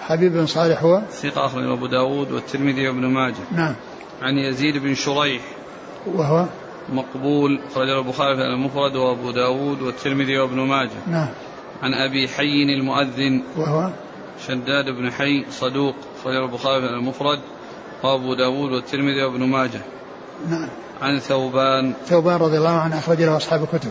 حبيب 0.00 0.32
بن 0.32 0.46
صالح 0.46 0.82
هو؟ 0.82 1.02
ثقة 1.12 1.46
أخرجه 1.46 1.72
أبو 1.72 1.86
داود 1.86 2.32
والترمذي 2.32 2.88
وابن 2.88 3.06
ماجه. 3.06 3.44
نعم. 3.52 3.74
عن 4.22 4.38
يزيد 4.38 4.76
بن 4.78 4.94
شريح. 4.94 5.42
وهو؟ 6.06 6.46
مقبول 6.92 7.60
أخرجه 7.70 7.98
البخاري 7.98 8.36
في 8.36 8.42
المفرد 8.42 8.96
وأبو 8.96 9.30
داود 9.30 9.82
والترمذي 9.82 10.38
وابن 10.38 10.60
ماجه. 10.60 10.90
نعم. 11.06 11.28
عن 11.82 11.94
أبي 11.94 12.28
حي 12.28 12.62
المؤذن. 12.62 13.42
وهو؟ 13.56 13.90
شداد 14.46 14.84
بن 14.84 15.12
حي 15.12 15.44
صدوق 15.50 15.94
أخرجه 16.20 16.44
البخاري 16.44 16.80
في 16.80 16.88
المفرد 16.88 17.38
وأبو 18.02 18.34
داود 18.34 18.72
والترمذي 18.72 19.22
وابن 19.22 19.42
ماجه. 19.42 19.80
نعم. 20.48 20.68
عن 21.02 21.18
ثوبان. 21.18 21.92
ثوبان 22.06 22.36
رضي 22.36 22.58
الله 22.58 22.70
عنه 22.70 22.98
أخرج 22.98 23.22
له 23.22 23.36
أصحاب 23.36 23.62
الكتب. 23.62 23.90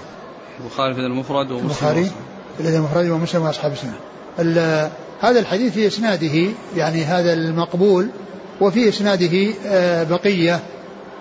البخاري 0.60 0.94
في 0.94 1.00
المفرد 1.00 1.52
ومسلم 1.52 1.66
البخاري؟ 1.66 2.12
الذي 2.60 2.78
المفرد 2.78 3.10
ومسلم 3.10 3.42
وأصحاب 3.42 3.72
السنة. 3.72 3.94
هذا 5.22 5.40
الحديث 5.40 5.74
في 5.74 5.88
إسناده 5.88 6.52
يعني 6.76 7.04
هذا 7.04 7.34
المقبول 7.34 8.10
وفي 8.62 8.90
إسناده 8.90 9.54
آه، 9.66 10.04
بقية 10.04 10.60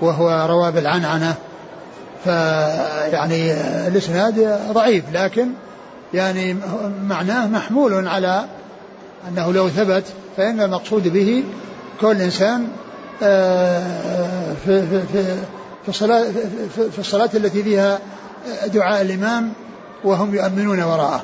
وهو 0.01 0.47
رواه 0.51 0.71
بالعنعنة. 0.71 1.35
فيعني 2.25 3.53
الإسناد 3.89 4.61
ضعيف 4.73 5.05
لكن 5.13 5.49
يعني 6.15 6.57
معناه 7.03 7.47
محمول 7.47 8.09
على 8.09 8.45
أنه 9.29 9.53
لو 9.53 9.69
ثبت 9.69 10.05
فإن 10.37 10.61
المقصود 10.61 11.09
به 11.09 11.45
كل 12.01 12.23
إنسان 12.23 12.69
آه، 13.23 14.55
في 14.65 14.87
في 14.87 15.03
في 15.13 15.25
في 15.83 15.89
الصلاة 15.89 16.25
في 16.93 16.99
الصلاة 16.99 17.31
التي 17.35 17.63
فيها 17.63 17.99
دعاء 18.67 19.03
الإمام 19.03 19.53
وهم 20.05 20.35
يؤمنون 20.35 20.83
وراءه. 20.83 21.23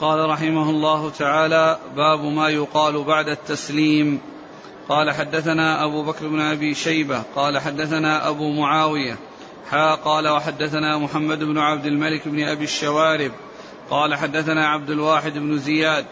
قال 0.00 0.30
رحمه 0.30 0.70
الله 0.70 1.10
تعالى 1.10 1.78
باب 1.96 2.20
ما 2.20 2.48
يقال 2.48 3.04
بعد 3.04 3.28
التسليم 3.28 4.20
قال 4.88 5.10
حدثنا 5.10 5.84
أبو 5.84 6.02
بكر 6.02 6.28
بن 6.28 6.40
أبي 6.40 6.74
شيبة 6.74 7.22
قال 7.36 7.58
حدثنا 7.58 8.28
أبو 8.28 8.52
معاوية 8.52 9.18
حا 9.70 9.94
قال 9.94 10.28
وحدثنا 10.28 10.98
محمد 10.98 11.44
بن 11.44 11.58
عبد 11.58 11.86
الملك 11.86 12.28
بن 12.28 12.42
أبي 12.44 12.64
الشوارب 12.64 13.32
قال 13.90 14.14
حدثنا 14.14 14.68
عبد 14.68 14.90
الواحد 14.90 15.38
بن 15.38 15.58
زياد 15.58 16.04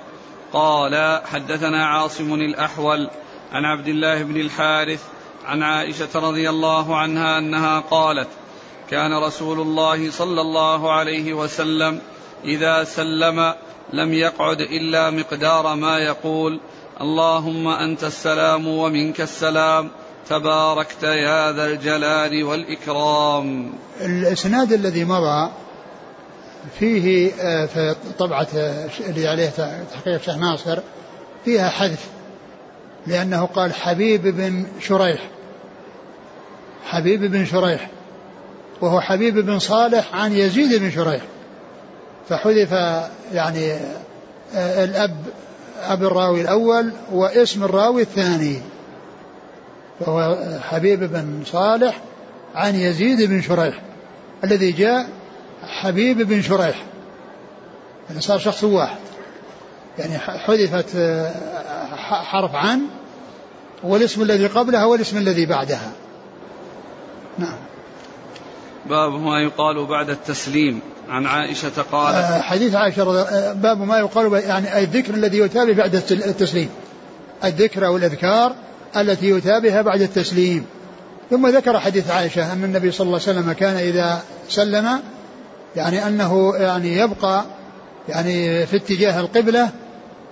قال 0.53 1.23
حدثنا 1.27 1.87
عاصم 1.87 2.35
الأحول 2.35 3.11
عن 3.53 3.65
عبد 3.65 3.89
الله 3.89 4.23
بن 4.23 4.41
الحارث 4.41 5.05
عن 5.47 5.63
عائشة 5.63 6.09
رضي 6.15 6.51
الله 6.51 6.97
عنها 6.97 7.39
أنها 7.39 7.81
قالت 7.81 8.29
كان 8.91 9.13
رسول 9.13 9.61
الله 9.61 10.11
صلى 10.11 10.41
الله 10.41 10.93
عليه 10.93 11.35
وسلم 11.35 12.01
إذا 12.45 12.85
سلم 12.85 13.55
لم 13.93 14.13
يقعد 14.13 14.61
إلا 14.61 15.11
مقدار 15.11 15.75
ما 15.75 15.99
يقول 15.99 16.61
اللهم 17.01 17.69
أنت 17.69 18.05
السلام 18.05 18.69
ومنك 18.69 19.21
السلام. 19.21 19.91
تباركت 20.29 21.03
يا 21.03 21.53
ذا 21.53 21.67
الجلال 21.67 22.45
والإكرام. 22.45 23.73
الإسناد 24.01 24.73
الذي 24.73 25.05
مضى 25.05 25.51
فيه 26.79 27.33
آه، 27.41 27.67
في 27.67 27.95
طبعة 28.19 28.47
آه، 28.57 28.89
اللي 29.01 29.29
عليه 29.29 29.49
تحقيق 29.93 30.15
الشيخ 30.15 30.37
ناصر 30.37 30.79
فيها 31.45 31.69
حذف 31.69 32.07
لأنه 33.07 33.47
قال 33.47 33.75
حبيب 33.75 34.23
بن 34.23 34.67
شريح. 34.81 35.21
حبيب 36.87 37.25
بن 37.25 37.47
شريح. 37.47 37.91
وهو 38.81 39.01
حبيب 39.01 39.39
بن 39.39 39.59
صالح 39.59 40.15
عن 40.15 40.33
يزيد 40.33 40.81
بن 40.81 40.91
شريح. 40.91 41.23
فحذف 42.29 42.73
يعني 43.33 43.73
آه، 44.55 44.85
الأب 44.85 45.17
أب 45.83 46.03
الراوي 46.03 46.41
الأول 46.41 46.93
واسم 47.13 47.65
الراوي 47.65 48.03
الثاني 48.03 48.61
فهو 50.01 50.37
حبيب 50.61 51.05
بن 51.05 51.43
صالح 51.47 52.01
عن 52.55 52.75
يزيد 52.75 53.23
بن 53.23 53.43
شريح 53.43 53.83
الذي 54.45 54.73
جاء 54.73 55.09
حبيب 55.63 56.23
بن 56.23 56.43
شريح 56.43 56.85
يعني 58.09 58.21
صار 58.21 58.39
شخص 58.39 58.65
واحد 58.65 58.99
يعني 59.99 60.19
حذفت 60.19 60.97
آه، 60.97 61.33
حرف 61.97 62.55
عن 62.55 62.81
والاسم 63.83 64.23
الذي 64.23 64.47
قبلها 64.47 64.85
والاسم 64.85 65.17
الذي 65.19 65.47
بعدها. 65.47 65.93
نعم. 67.39 67.66
باب 68.91 69.13
ما 69.13 69.43
يقال 69.43 69.87
بعد 69.87 70.11
التسليم. 70.11 70.81
عن 71.09 71.27
عائشة 71.27 71.83
قالت 71.93 72.17
آه، 72.17 72.41
حديث 72.41 72.75
عائشة 72.75 73.21
آه، 73.21 73.53
باب 73.53 73.81
ما 73.81 73.99
يقال 73.99 74.33
يعني 74.33 74.79
الذكر 74.79 75.15
الذي 75.15 75.39
يتابع 75.39 75.73
بعد 75.73 75.95
التسليم. 76.11 76.69
الذكر 77.45 77.87
أو 77.87 77.97
الأذكار 77.97 78.55
التي 78.97 79.31
يتابعها 79.31 79.83
بعد 79.83 80.01
التسليم. 80.01 80.67
ثم 81.31 81.47
ذكر 81.47 81.81
حديث 81.81 82.11
عائشة 82.11 82.53
أن 82.53 82.65
النبي 82.65 82.91
صلى 82.91 83.07
الله 83.07 83.21
عليه 83.27 83.39
وسلم 83.39 83.53
كان 83.53 83.77
إذا 83.77 84.23
سلم 84.49 85.01
يعني 85.77 86.07
أنه 86.07 86.57
يعني 86.57 86.99
يبقى 86.99 87.45
يعني 88.09 88.67
في 88.67 88.77
اتجاه 88.77 89.21
القبلة 89.21 89.71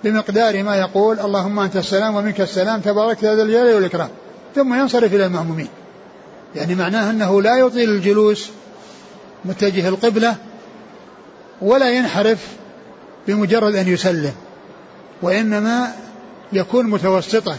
بمقدار 0.03 0.63
ما 0.63 0.75
يقول 0.75 1.19
اللهم 1.19 1.59
أنت 1.59 1.75
السلام 1.75 2.15
ومنك 2.15 2.41
السلام 2.41 2.79
تبارك 2.79 3.25
هذا 3.25 3.43
الجلال 3.43 3.75
والإكرام. 3.75 4.09
ثم 4.55 4.73
ينصرف 4.73 5.13
إلى 5.13 5.25
المأمومين. 5.25 5.67
يعني 6.55 6.75
معناه 6.75 7.11
أنه 7.11 7.41
لا 7.41 7.57
يطيل 7.57 7.89
الجلوس 7.89 8.49
متجه 9.45 9.87
القبلة 9.87 10.35
ولا 11.61 11.89
ينحرف 11.89 12.47
بمجرد 13.27 13.75
أن 13.75 13.87
يسلم 13.87 14.33
وإنما 15.21 15.91
يكون 16.53 16.85
متوسطا 16.85 17.57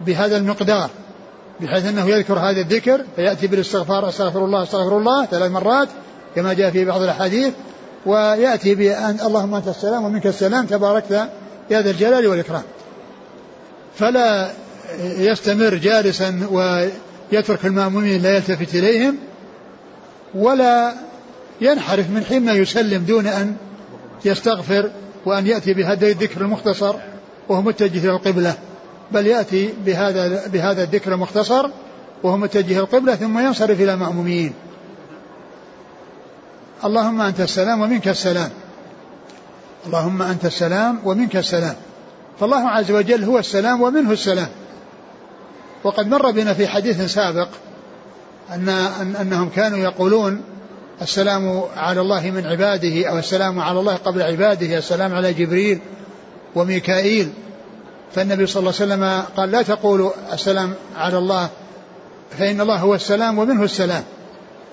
بهذا 0.00 0.36
المقدار 0.36 0.90
بحيث 1.60 1.86
أنه 1.86 2.08
يذكر 2.08 2.38
هذا 2.38 2.60
الذكر 2.60 3.04
فيأتي 3.16 3.46
بالاستغفار 3.46 4.08
أستغفر 4.08 4.44
الله 4.44 4.62
أستغفر 4.62 4.98
الله 4.98 5.26
ثلاث 5.26 5.50
مرات 5.50 5.88
كما 6.34 6.52
جاء 6.52 6.70
في 6.70 6.84
بعض 6.84 7.02
الأحاديث 7.02 7.52
ويأتي 8.06 8.74
بأن 8.74 9.16
اللهم 9.26 9.54
أنت 9.54 9.68
السلام 9.68 10.04
ومنك 10.04 10.26
السلام 10.26 10.66
تباركت 10.66 11.28
يا 11.70 11.82
ذا 11.82 11.90
الجلال 11.90 12.26
والإكرام. 12.26 12.62
فلا 13.98 14.50
يستمر 15.00 15.74
جالسا 15.74 16.46
ويترك 17.32 17.66
المأمومين 17.66 18.22
لا 18.22 18.36
يلتفت 18.36 18.74
إليهم 18.74 19.16
ولا 20.34 20.94
ينحرف 21.60 22.10
من 22.10 22.24
حين 22.24 22.44
ما 22.44 22.52
يسلم 22.52 23.04
دون 23.04 23.26
أن 23.26 23.56
يستغفر 24.24 24.90
وأن 25.26 25.46
يأتي 25.46 25.74
بهذا 25.74 26.06
الذكر 26.06 26.40
المختصر 26.40 26.94
وهو 27.48 27.62
متجه 27.62 27.98
إلى 27.98 28.10
القبلة. 28.10 28.54
بل 29.12 29.26
يأتي 29.26 29.74
بهذا 29.86 30.46
بهذا 30.46 30.82
الذكر 30.82 31.14
المختصر 31.14 31.70
وهو 32.22 32.36
متجه 32.36 32.78
القبلة 32.78 33.16
ثم 33.16 33.38
ينصرف 33.38 33.80
إلى 33.80 33.94
المأمومين. 33.94 34.52
اللهم 36.84 37.20
أنت 37.20 37.40
السلام 37.40 37.80
ومنك 37.80 38.08
السلام. 38.08 38.50
اللهم 39.86 40.22
أنت 40.22 40.44
السلام 40.44 41.00
ومنك 41.04 41.36
السلام. 41.36 41.74
فالله 42.40 42.68
عز 42.68 42.90
وجل 42.90 43.24
هو 43.24 43.38
السلام 43.38 43.82
ومنه 43.82 44.12
السلام. 44.12 44.48
وقد 45.86 46.08
مر 46.08 46.30
بنا 46.30 46.54
في 46.54 46.66
حديث 46.68 47.14
سابق 47.14 47.48
أن 48.52 48.68
أنهم 49.20 49.48
كانوا 49.48 49.78
يقولون 49.78 50.42
السلام 51.02 51.62
على 51.76 52.00
الله 52.00 52.30
من 52.30 52.46
عباده 52.46 53.08
أو 53.08 53.18
السلام 53.18 53.60
على 53.60 53.80
الله 53.80 53.94
قبل 53.94 54.22
عباده 54.22 54.78
السلام 54.78 55.14
على 55.14 55.32
جبريل 55.32 55.78
وميكائيل. 56.54 57.32
فالنبي 58.14 58.46
صلى 58.46 58.60
الله 58.60 58.72
عليه 58.80 58.92
وسلم 58.92 59.22
قال 59.36 59.50
لا 59.50 59.62
تقولوا 59.62 60.10
السلام 60.32 60.74
على 60.96 61.18
الله 61.18 61.48
فإن 62.38 62.60
الله 62.60 62.76
هو 62.76 62.94
السلام 62.94 63.38
ومنه 63.38 63.64
السلام. 63.64 64.02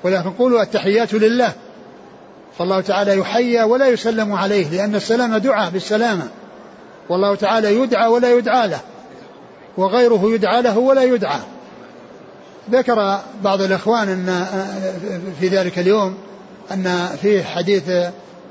ولكن 0.03 0.31
قولوا 0.31 0.61
التحيات 0.61 1.13
لله. 1.13 1.51
فالله 2.57 2.81
تعالى 2.81 3.17
يحيى 3.17 3.63
ولا 3.63 3.87
يسلم 3.87 4.33
عليه 4.33 4.69
لأن 4.69 4.95
السلام 4.95 5.37
دعاء 5.37 5.69
بالسلامة. 5.69 6.27
والله 7.09 7.35
تعالى 7.35 7.75
يدعى 7.75 8.07
ولا 8.07 8.37
يدعى 8.37 8.67
له. 8.67 8.79
وغيره 9.77 10.33
يدعى 10.33 10.61
له 10.61 10.77
ولا 10.77 11.03
يدعى. 11.03 11.39
ذكر 12.71 13.19
بعض 13.43 13.61
الإخوان 13.61 14.09
أن 14.09 14.45
في 15.39 15.47
ذلك 15.47 15.79
اليوم 15.79 16.17
أن 16.71 17.09
في 17.21 17.43
حديث 17.43 17.83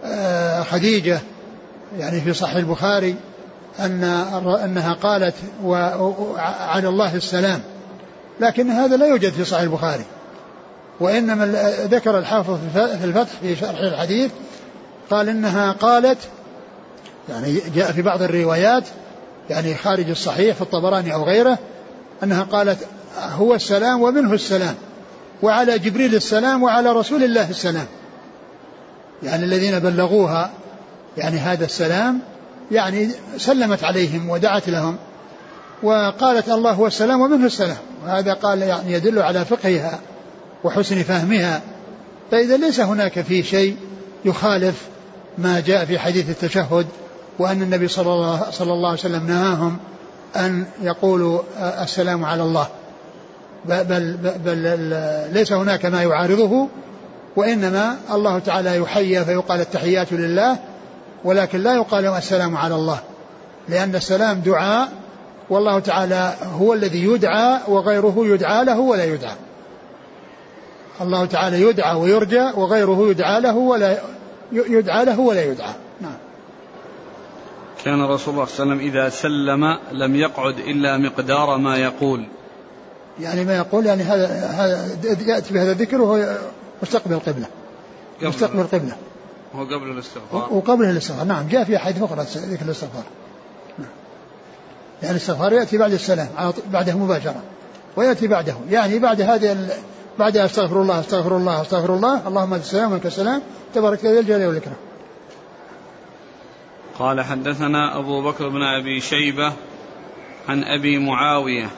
آه، 0.05 0.63
خديجة 0.63 1.21
يعني 1.99 2.21
في 2.21 2.33
صحيح 2.33 2.57
البخاري 2.57 3.17
أن 3.81 4.05
أنها 4.65 4.93
قالت 4.93 5.35
وعلى 5.65 6.89
الله 6.89 7.17
السلام. 7.17 7.61
لكن 8.41 8.71
هذا 8.71 8.97
لا 8.97 9.07
يوجد 9.07 9.33
في 9.33 9.45
صحيح 9.45 9.63
البخاري. 9.63 10.05
وإنما 11.01 11.47
ذكر 11.85 12.19
الحافظ 12.19 12.59
في 12.75 13.05
الفتح 13.05 13.31
في 13.41 13.57
شرح 13.57 13.79
الحديث 13.79 14.31
قال 15.11 15.29
إنها 15.29 15.73
قالت 15.73 16.19
يعني 17.29 17.61
جاء 17.75 17.93
في 17.93 18.03
بعض 18.03 18.23
الروايات 18.23 18.85
يعني 19.53 19.75
خارج 19.75 20.11
الصحيح 20.11 20.57
في 20.57 20.62
الطبراني 20.62 21.15
أو 21.15 21.25
غيره 21.25 21.59
أنها 22.23 22.43
قالت 22.43 22.79
هو 23.19 23.55
السلام 23.55 24.03
ومنه 24.03 24.33
السلام 24.33 24.75
وعلى 25.43 25.79
جبريل 25.79 26.15
السلام 26.15 26.62
وعلى 26.62 26.93
رسول 26.93 27.25
الله 27.25 27.51
السلام. 27.51 27.87
يعني 29.23 29.45
الذين 29.45 29.79
بلغوها 29.79 30.51
يعني 31.17 31.38
هذا 31.38 31.65
السلام 31.65 32.19
يعني 32.71 33.09
سلمت 33.37 33.85
عليهم 33.85 34.31
ودعت 34.31 34.69
لهم 34.69 34.97
وقالت 35.83 36.49
الله 36.49 36.73
هو 36.73 36.87
السلام 36.87 37.21
ومنه 37.21 37.47
السلام. 37.47 37.77
وهذا 38.05 38.35
قال 38.35 38.62
يعني 38.62 38.93
يدل 38.93 39.23
على 39.23 39.45
فقهها 39.45 40.01
وحسن 40.65 41.03
فهمها. 41.03 41.62
فإذا 42.31 42.57
ليس 42.57 42.81
هناك 42.81 43.21
في 43.21 43.43
شيء 43.43 43.77
يخالف 44.25 44.83
ما 45.38 45.61
جاء 45.61 45.85
في 45.85 45.99
حديث 45.99 46.31
التشهد 46.31 46.87
وأن 47.38 47.62
النبي 47.62 47.88
صلى 47.88 48.12
الله, 48.12 48.51
صلى 48.51 48.73
الله 48.73 48.88
عليه 48.88 48.99
وسلم 48.99 49.27
نهاهم 49.27 49.79
أن 50.37 50.64
يقولوا 50.83 51.40
السلام 51.83 52.25
على 52.25 52.42
الله. 52.42 52.66
بل, 53.64 53.85
بل, 53.85 54.16
بل 54.45 54.59
ليس 55.33 55.53
هناك 55.53 55.87
ما 55.87 56.03
يعارضه 56.03 56.68
وإنما 57.37 57.97
الله 58.12 58.38
تعالى 58.38 58.77
يحيى 58.77 59.25
فيقال 59.25 59.61
التحيات 59.61 60.12
لله 60.12 60.59
ولكن 61.25 61.59
لا 61.59 61.75
يقال 61.75 62.07
السلام 62.07 62.57
على 62.57 62.75
الله. 62.75 62.99
لأن 63.68 63.95
السلام 63.95 64.40
دعاء 64.40 64.88
والله 65.51 65.79
تعالى 65.79 66.35
هو 66.61 66.73
الذي 66.73 67.05
يدعى 67.05 67.59
وغيره 67.68 68.14
يدعى 68.18 68.64
له 68.64 68.81
ولا 68.81 69.05
يدعى. 69.05 69.37
الله 71.01 71.27
تعالى 71.27 71.62
يدعى 71.62 71.97
ويرجى 71.97 72.51
وغيره 72.57 73.11
يدعى 73.11 73.40
له 73.40 73.57
ولا 73.57 73.99
يدعى 74.53 75.05
له 75.05 75.21
ولا 75.21 75.45
يدعى. 75.45 75.73
كان 77.85 78.03
رسول 78.03 78.35
الله 78.35 78.45
صلى 78.45 78.62
الله 78.62 78.75
عليه 78.75 78.75
وسلم 78.75 78.79
إذا 78.79 79.09
سلم 79.09 79.79
لم 79.92 80.16
يقعد 80.16 80.59
إلا 80.59 80.99
مقدار 80.99 81.57
ما 81.57 81.77
يقول. 81.77 82.27
يعني 83.21 83.45
ما 83.45 83.57
يقول 83.57 83.87
يعني 83.87 84.03
هذا 84.03 84.27
هذا 84.47 84.88
يأتي 85.27 85.55
بهذا 85.55 85.73
الذكر 85.73 86.01
وهو 86.01 86.37
مستقبل 86.83 87.14
القبلة. 87.14 87.47
مستقبل 88.23 88.61
القبلة. 88.61 88.97
هو 89.55 89.64
قبل 89.64 89.90
الاستغفار. 89.90 90.53
وقبله 90.53 90.90
الاستغفار. 90.90 91.25
نعم 91.25 91.49
جاء 91.49 91.64
في 91.64 91.79
حديث 91.79 92.03
أخرى 92.03 92.27
ذكر 92.37 92.64
الاستغفار. 92.64 93.03
يعني 95.03 95.16
الاستغفار 95.16 95.53
يأتي 95.53 95.79
بعد 95.79 95.92
السلام 95.92 96.29
بعده 96.73 96.95
مباشرة. 96.95 97.42
ويأتي 97.97 98.27
بعده. 98.27 98.55
يعني 98.71 98.99
بعد 98.99 99.21
هذه 99.21 99.68
بعد 100.18 100.37
أستغفر 100.37 100.83
الله 100.83 101.01
أستغفر 101.01 101.37
الله 101.37 101.62
أستغفر 101.62 101.95
الله 101.95 102.29
اللهم 102.29 102.55
انت 102.55 102.64
السلام 102.64 102.92
ومنك 102.92 103.07
السلام 103.07 103.42
تبارك 103.75 104.05
ذا 104.05 104.21
الجلال 104.21 104.47
والاكرام. 104.47 104.77
قال 106.99 107.21
حدثنا 107.21 107.99
أبو 107.99 108.23
بكر 108.23 108.49
بن 108.49 108.63
أبي 108.63 109.01
شيبة 109.01 109.53
عن 110.49 110.65
أبي 110.65 110.99
معاوية. 110.99 111.71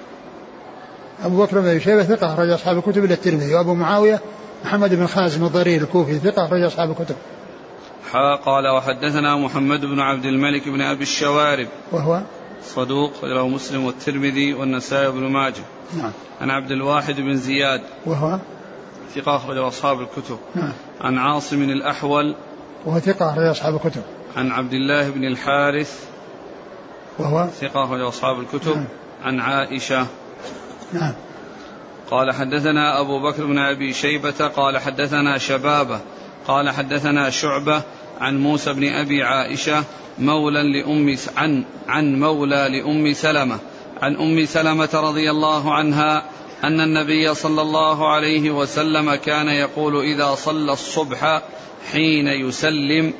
أبو 1.24 1.44
بكر 1.44 1.60
بن 1.60 1.68
أبي 1.68 1.80
شيبة 1.80 2.02
ثقة 2.02 2.34
أخرج 2.34 2.50
أصحاب 2.50 2.78
الكتب 2.78 3.04
إلى 3.04 3.14
الترمذي 3.14 3.54
وأبو 3.54 3.74
معاوية 3.74 4.20
محمد 4.64 4.94
بن 4.94 5.06
خازم 5.06 5.44
الضرير 5.44 5.82
الكوفي 5.82 6.18
ثقة 6.18 6.44
أخرج 6.44 6.62
أصحاب 6.62 6.90
الكتب. 6.90 7.16
قال 8.44 8.68
وحدثنا 8.68 9.36
محمد 9.36 9.80
بن 9.80 10.00
عبد 10.00 10.24
الملك 10.24 10.68
بن 10.68 10.80
أبي 10.80 11.02
الشوارب. 11.02 11.68
وهو؟ 11.92 12.20
صدوق 12.64 13.24
له 13.24 13.48
مسلم 13.48 13.84
والترمذي 13.84 14.54
والنسائي 14.54 15.10
بن 15.10 15.22
ماجه. 15.22 15.62
نعم. 15.98 16.12
عن 16.40 16.50
عبد 16.50 16.70
الواحد 16.70 17.16
بن 17.16 17.36
زياد. 17.36 17.80
وهو؟ 18.06 18.38
ثقة 19.14 19.36
أخرج 19.36 19.56
أصحاب 19.56 20.00
الكتب. 20.00 20.38
نعم. 20.54 20.72
عن 21.00 21.18
عاصم 21.18 21.62
الأحول. 21.62 22.34
وهو 22.86 22.98
ثقة 22.98 23.30
أخرج 23.30 23.46
أصحاب 23.46 23.74
الكتب. 23.74 24.02
عن 24.36 24.50
عبد 24.50 24.72
الله 24.72 25.10
بن 25.10 25.24
الحارث 25.24 26.04
وهو؟ 27.18 27.48
ثقة 27.60 28.08
أصحاب 28.08 28.40
الكتب. 28.40 28.76
نعم. 28.76 28.86
عن 29.22 29.40
عائشة. 29.40 30.06
نعم. 30.92 31.14
قال 32.10 32.32
حدثنا 32.32 33.00
أبو 33.00 33.20
بكر 33.20 33.44
بن 33.44 33.58
أبي 33.58 33.92
شيبة 33.92 34.46
قال 34.48 34.78
حدثنا 34.78 35.38
شبابة 35.38 36.00
قال 36.46 36.70
حدثنا 36.70 37.30
شعبة 37.30 37.82
عن 38.20 38.38
موسى 38.38 38.72
بن 38.72 38.88
أبي 38.88 39.22
عائشة 39.22 39.84
مولى 40.18 40.62
لأم 40.62 41.16
عن 41.36 41.64
عن 41.88 42.20
مولى 42.20 42.68
لأم 42.68 43.12
سلمة. 43.12 43.58
عن 44.02 44.16
أم 44.16 44.44
سلمة 44.44 44.88
رضي 44.94 45.30
الله 45.30 45.74
عنها 45.74 46.24
أن 46.64 46.80
النبي 46.80 47.34
صلى 47.34 47.62
الله 47.62 48.12
عليه 48.12 48.50
وسلم 48.50 49.14
كان 49.14 49.48
يقول 49.48 50.04
إذا 50.04 50.34
صلى 50.34 50.72
الصبح 50.72 51.42
حين 51.92 52.26
يسلم 52.26 53.12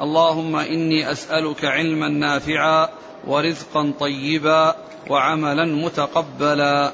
اللهم 0.00 0.56
إني 0.56 1.12
أسألك 1.12 1.64
علما 1.64 2.08
نافعا 2.08 2.88
ورزقا 3.26 3.92
طيبا 4.00 4.74
وعملا 5.10 5.64
متقبلا. 5.64 6.92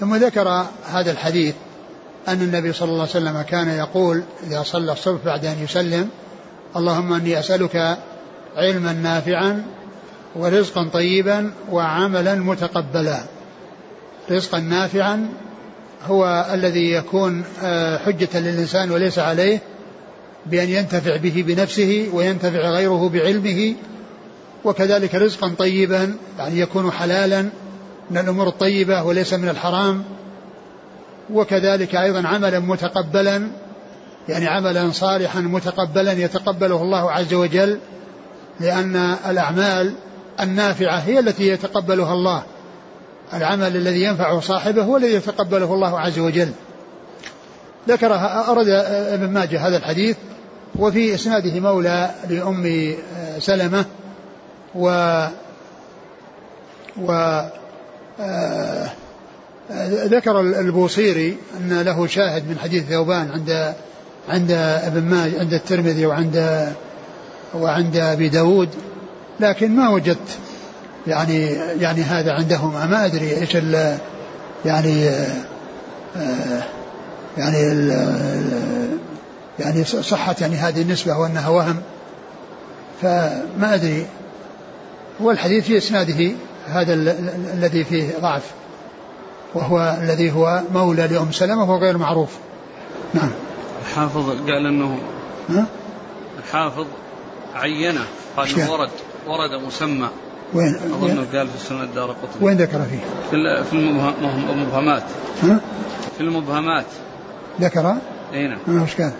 ثم 0.00 0.14
ذكر 0.16 0.66
هذا 0.84 1.10
الحديث 1.10 1.54
أن 2.28 2.42
النبي 2.42 2.72
صلى 2.72 2.88
الله 2.88 3.00
عليه 3.00 3.10
وسلم 3.10 3.42
كان 3.42 3.68
يقول 3.68 4.22
إذا 4.46 4.62
صلى 4.62 4.92
الصبح 4.92 5.24
بعد 5.24 5.44
أن 5.44 5.64
يسلم 5.64 6.08
اللهم 6.76 7.12
إني 7.12 7.38
أسألك 7.38 7.98
علما 8.56 8.92
نافعا 8.92 9.66
ورزقا 10.36 10.88
طيبا 10.92 11.52
وعملا 11.70 12.34
متقبلا. 12.34 13.20
رزقا 14.30 14.58
نافعا 14.58 15.28
هو 16.06 16.46
الذي 16.54 16.92
يكون 16.92 17.44
آه، 17.62 17.98
حجة 17.98 18.40
للإنسان 18.40 18.90
وليس 18.90 19.18
عليه 19.18 19.58
بأن 20.46 20.68
ينتفع 20.68 21.16
به 21.16 21.44
بنفسه 21.46 22.08
وينتفع 22.12 22.70
غيره 22.70 23.08
بعلمه 23.08 23.74
وكذلك 24.64 25.14
رزقا 25.14 25.54
طيبا 25.58 26.14
يعني 26.38 26.60
يكون 26.60 26.92
حلالا 26.92 27.42
من 28.10 28.18
الأمور 28.18 28.48
الطيبة 28.48 29.02
وليس 29.02 29.34
من 29.34 29.48
الحرام 29.48 30.04
وكذلك 31.30 31.94
أيضا 31.94 32.28
عملا 32.28 32.58
متقبلا 32.58 33.48
يعني 34.28 34.46
عملا 34.46 34.90
صالحا 34.92 35.40
متقبلا 35.40 36.12
يتقبله 36.12 36.82
الله 36.82 37.12
عز 37.12 37.34
وجل 37.34 37.78
لأن 38.60 38.96
الأعمال 39.30 39.94
النافعة 40.40 40.98
هي 40.98 41.18
التي 41.18 41.48
يتقبلها 41.48 42.12
الله. 42.12 42.42
العمل 43.34 43.76
الذي 43.76 44.02
ينفع 44.02 44.40
صاحبه 44.40 44.82
هو 44.82 44.96
الذي 44.96 45.14
يتقبله 45.14 45.74
الله 45.74 46.00
عز 46.00 46.18
وجل. 46.18 46.48
ذكر 47.88 48.14
أرد 48.48 48.68
ابن 48.88 49.28
ماجه 49.28 49.68
هذا 49.68 49.76
الحديث 49.76 50.16
وفي 50.78 51.14
إسناده 51.14 51.60
مولى 51.60 52.10
لأم 52.28 52.94
سلمة 53.38 53.84
و 54.74 54.88
و 56.96 57.40
ذكر 60.04 60.40
البوصيري 60.40 61.36
أن 61.56 61.80
له 61.80 62.06
شاهد 62.06 62.48
من 62.48 62.58
حديث 62.58 62.84
ثوبان 62.84 63.30
عند 63.30 63.74
عند 64.28 64.50
ابن 64.86 65.02
ماجه 65.02 65.40
عند 65.40 65.54
الترمذي 65.54 66.06
وعند 66.06 66.68
وعند 67.54 67.96
أبي 67.96 68.28
داود 68.28 68.68
لكن 69.40 69.76
ما 69.76 69.88
وجدت 69.88 70.38
يعني 71.06 71.46
يعني 71.80 72.02
هذا 72.02 72.32
عندهم 72.32 72.90
ما 72.90 73.06
أدري 73.06 73.36
إيش 73.40 73.56
ال 73.56 73.98
يعني 74.64 75.08
آه، 76.16 76.62
يعني 77.38 77.72
ال 77.72 77.92
يعني 79.62 79.84
صحة 79.84 80.36
يعني 80.40 80.56
هذه 80.56 80.82
النسبة 80.82 81.18
وأنها 81.18 81.48
وهم. 81.48 81.76
فما 83.02 83.74
أدري. 83.74 84.06
هو 85.22 85.30
الحديث 85.30 85.64
في 85.64 85.78
إسناده 85.78 86.30
هذا 86.66 86.94
الذي 87.54 87.84
فيه 87.84 88.10
ضعف. 88.20 88.42
وهو 89.54 89.98
الذي 90.02 90.32
هو 90.32 90.62
مولى 90.74 91.06
لأم 91.06 91.32
سلمة 91.32 91.62
وهو 91.62 91.78
غير 91.78 91.98
معروف. 91.98 92.30
نعم. 93.14 93.30
الحافظ 93.82 94.30
قال 94.30 94.66
أنه 94.66 94.98
ها؟ 95.48 95.66
الحافظ 96.38 96.86
عينه 97.54 98.04
قال 98.36 98.70
ورد 98.70 98.90
ورد 99.26 99.62
مسمى. 99.66 100.08
وين؟ 100.54 100.74
أظنه 100.74 101.26
قال 101.38 101.48
في 101.48 101.54
السنة 101.54 101.82
الدار 101.82 102.10
قطني. 102.10 102.46
وين 102.46 102.56
ذكر 102.56 102.82
فيه؟ 102.82 103.00
في 103.30 103.64
في 103.64 103.72
المبهمات. 103.72 105.02
ها؟ 105.42 105.60
في 106.16 106.20
المبهمات. 106.20 106.86
ذكر؟ 107.60 107.96
اي 108.34 108.48
نعم. 108.48 108.58
ما 108.66 108.82
وش 108.82 108.96
قال؟ 108.96 109.12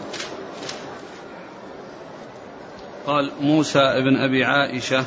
قال 3.07 3.30
موسى 3.40 4.00
بن 4.00 4.16
أبي 4.16 4.44
عائشة 4.44 5.05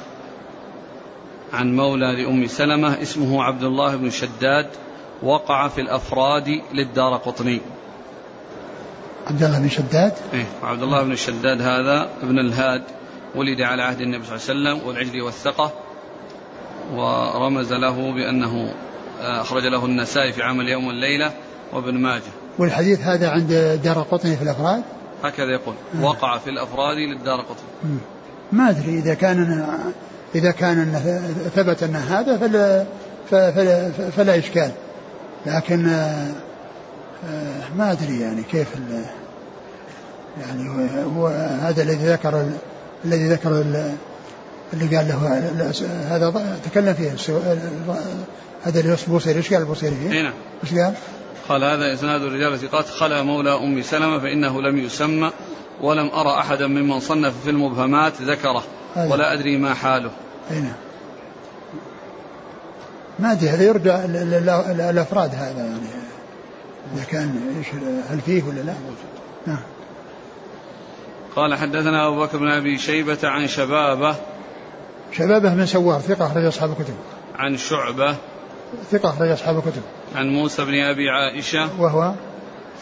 عن 1.53 1.75
مولى 1.75 2.23
لأم 2.23 2.47
سلمة 2.47 3.01
اسمه 3.01 3.43
عبد 3.43 3.63
الله 3.63 3.95
بن 3.95 4.09
شداد 4.09 4.67
وقع 5.23 5.67
في 5.67 5.81
الأفراد 5.81 6.61
للدار 6.73 7.17
قطني. 7.17 7.61
عبد 9.27 9.43
الله 9.43 9.59
بن 9.59 9.69
شداد؟ 9.69 10.13
إيه 10.33 10.45
عبد 10.63 10.83
الله 10.83 11.03
بن 11.03 11.15
شداد 11.15 11.61
هذا 11.61 12.09
ابن 12.23 12.39
الهاد 12.39 12.83
ولد 13.35 13.61
على 13.61 13.83
عهد 13.83 14.01
النبي 14.01 14.25
صلى 14.25 14.35
الله 14.35 14.69
عليه 14.69 14.79
وسلم 14.79 14.87
والعجل 14.87 15.21
والثقة 15.21 15.71
ورمز 16.93 17.73
له 17.73 18.13
بأنه 18.13 18.73
آه، 19.21 19.41
أخرج 19.41 19.65
له 19.65 19.85
النسائي 19.85 20.31
في 20.31 20.43
عمل 20.43 20.69
يوم 20.69 20.87
والليلة 20.87 21.31
وابن 21.73 21.97
ماجه. 21.97 22.21
والحديث 22.57 23.01
هذا 23.01 23.29
عند 23.29 23.79
دار 23.83 24.01
قطني 24.11 24.37
في 24.37 24.43
الأفراد؟ 24.43 24.83
هكذا 25.30 25.51
يقول 25.51 25.76
وقع 26.01 26.38
في 26.38 26.49
الأفراد 26.49 26.97
للدار 26.97 27.41
قطني 27.41 27.97
ما 28.51 28.69
أدري 28.69 28.99
إذا 28.99 29.13
كان 29.13 29.65
إذا 30.36 30.51
كان 30.51 30.99
ثبت 31.55 31.84
أن 31.84 31.95
هذا 31.95 32.38
فلا, 32.38 32.86
فلا, 33.32 33.91
فلا 33.91 34.38
إشكال. 34.38 34.71
لكن 35.45 35.88
آه، 35.89 36.32
آه، 37.30 37.76
ما 37.78 37.91
أدري 37.91 38.19
يعني 38.19 38.43
كيف 38.43 38.67
يعني 40.41 40.69
هو 41.17 41.28
هذا 41.61 41.84
الذي 41.84 42.07
ذكر 42.07 42.49
الذي 43.05 43.28
ذكر 43.28 43.63
اللي 44.73 44.97
قال 44.97 45.07
له 45.07 45.51
هذا 46.09 46.57
تكلم 46.65 46.93
فيه 46.93 47.11
هذا 48.63 48.80
اللي 48.80 48.97
البوصيري 49.07 49.38
إيش 49.38 49.53
قال 49.53 49.61
البوصيري 49.61 49.95
فيه؟ 49.95 50.21
نعم. 50.21 50.34
إيش 50.63 50.73
قال؟ 50.73 50.93
قال 51.49 51.63
هذا 51.63 51.93
إسناد 51.93 52.21
الرجال 52.21 52.59
ثقات 52.59 52.85
خلا 52.85 53.23
مولى 53.23 53.55
أم 53.55 53.81
سلمة 53.81 54.19
فإنه 54.19 54.61
لم 54.61 54.77
يسمى 54.77 55.31
ولم 55.81 56.09
أرى 56.13 56.39
أحدا 56.39 56.67
ممن 56.67 56.99
صنف 56.99 57.33
في 57.43 57.49
المبهمات 57.49 58.21
ذكره 58.21 58.63
ولا 58.95 59.33
أدري 59.33 59.57
ما 59.57 59.73
حاله. 59.73 60.11
أي 60.51 60.59
نعم. 60.59 60.75
ما 63.19 63.31
أدري 63.31 63.49
هذا 63.49 63.63
يرجع 63.63 64.05
الافراد 64.89 65.35
هذا 65.35 65.65
يعني 65.65 65.87
إذا 66.95 67.03
كان 67.03 67.55
إيش 67.57 67.67
هل 68.09 68.21
فيه 68.21 68.43
ولا 68.43 68.59
لا؟ 68.59 68.73
نعم. 69.47 69.61
قال 71.35 71.55
حدثنا 71.55 72.07
أبو 72.07 72.21
بكر 72.21 72.37
بن 72.37 72.47
أبي 72.47 72.77
شيبة 72.77 73.17
عن 73.23 73.47
شبابة 73.47 74.15
شبابة 75.11 75.53
بن 75.53 75.65
سوار 75.65 75.99
ثقة 75.99 76.27
أخرج 76.27 76.45
أصحاب 76.45 76.71
الكتب. 76.71 76.93
عن 77.35 77.57
شعبة 77.57 78.15
ثقة 78.91 79.09
أخرج 79.09 79.30
أصحاب 79.30 79.57
الكتب. 79.57 79.82
عن 80.16 80.30
موسى 80.30 80.66
بن 80.66 80.84
أبي 80.84 81.09
عائشة 81.09 81.82
وهو 81.82 82.13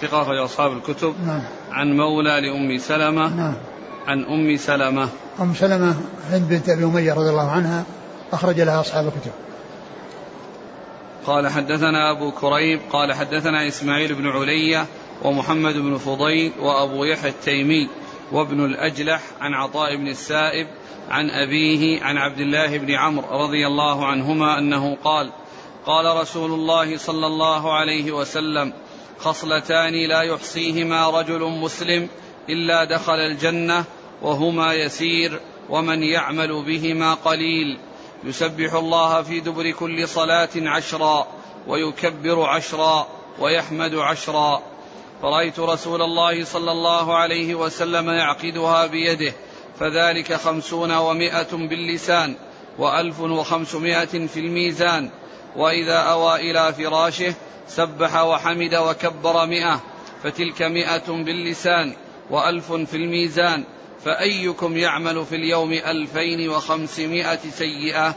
ثقة 0.02 0.22
أخرج 0.22 0.38
أصحاب 0.38 0.72
الكتب. 0.72 1.16
نعم. 1.26 1.42
عن 1.72 1.98
مولى 1.98 2.42
لأم 2.42 2.78
سلمة. 2.78 3.36
نعم. 3.36 3.54
عن 4.08 4.24
أم 4.24 4.58
سلمة. 4.58 5.10
أم 5.40 5.54
سلمة 5.54 5.96
هند 6.30 6.50
بنت 6.50 6.70
أبي 6.70 6.84
أمية 6.84 7.14
رضي 7.14 7.30
الله 7.30 7.52
عنها 7.52 7.84
أخرج 8.34 8.62
لها 8.62 8.80
أصحاب 8.80 9.06
الكتب. 9.06 9.32
قال 11.26 11.48
حدثنا 11.48 12.12
أبو 12.12 12.32
كريب 12.32 12.80
قال 12.92 13.14
حدثنا 13.14 13.68
إسماعيل 13.68 14.16
بن 14.16 14.28
علية 14.28 14.86
ومحمد 15.24 15.74
بن 15.74 15.98
فضيل 15.98 16.52
وأبو 16.60 17.04
يحيى 17.04 17.30
التيمي 17.30 17.90
وابن 18.32 18.66
الأجلح 18.66 19.22
عن 19.42 19.54
عطاء 19.54 19.96
بن 19.96 20.08
السائب 20.08 20.68
عن 21.10 21.30
أبيه 21.30 22.04
عن 22.04 22.18
عبد 22.18 22.40
الله 22.40 22.78
بن 22.78 22.92
عمرو 22.92 23.44
رضي 23.44 23.68
الله 23.68 24.06
عنهما 24.06 24.60
أنه 24.60 24.98
قال 25.04 25.32
قال 25.86 26.18
رسول 26.18 26.52
الله 26.52 26.98
صلى 26.98 27.28
الله 27.28 27.74
عليه 27.74 28.12
وسلم 28.12 28.74
خصلتان 29.20 29.94
لا 29.94 30.22
يحصيهما 30.22 31.10
رجل 31.10 31.40
مسلم 31.40 32.10
إلا 32.50 32.84
دخل 32.84 33.20
الجنة 33.20 33.84
وهما 34.22 34.74
يسير 34.74 35.40
ومن 35.70 36.04
يعمل 36.04 36.64
بهما 36.64 37.14
قليل. 37.14 37.78
يسبح 38.24 38.74
الله 38.74 39.22
في 39.22 39.40
دبر 39.40 39.72
كل 39.72 40.08
صلاة 40.08 40.50
عشرا 40.56 41.28
ويكبر 41.68 42.42
عشرا 42.42 43.08
ويحمد 43.40 43.96
عشرا. 43.96 44.62
فرأيت 45.22 45.60
رسول 45.60 46.02
الله 46.02 46.44
صلى 46.44 46.72
الله 46.72 47.16
عليه 47.16 47.56
وسلم 47.56 48.10
يعقدها 48.10 48.86
بيده 48.86 49.34
فذلك 49.80 50.34
خمسون 50.34 50.92
ومائة 50.92 51.52
باللسان 51.52 52.36
وألف 52.80 53.20
وخمسمائة 53.20 54.28
في 54.28 54.40
الميزان. 54.40 55.10
وإذا 55.56 55.98
أوى 55.98 56.52
إلى 56.52 56.74
فراشه 56.74 57.34
سبح 57.68 58.24
وحمد 58.24 58.76
وكبر 58.76 59.46
مئة 59.46 59.82
فتلك 60.24 60.62
مئة 60.62 61.08
باللسان 61.08 61.96
وألف 62.30 62.72
في 62.72 62.98
الميزان 62.98 63.64
فأيكم 64.06 64.78
يعمل 64.78 65.26
في 65.26 65.36
اليوم 65.36 65.74
ألفين 65.74 66.50
وخمسمائة 66.50 67.40
سيئة؟ 67.52 68.16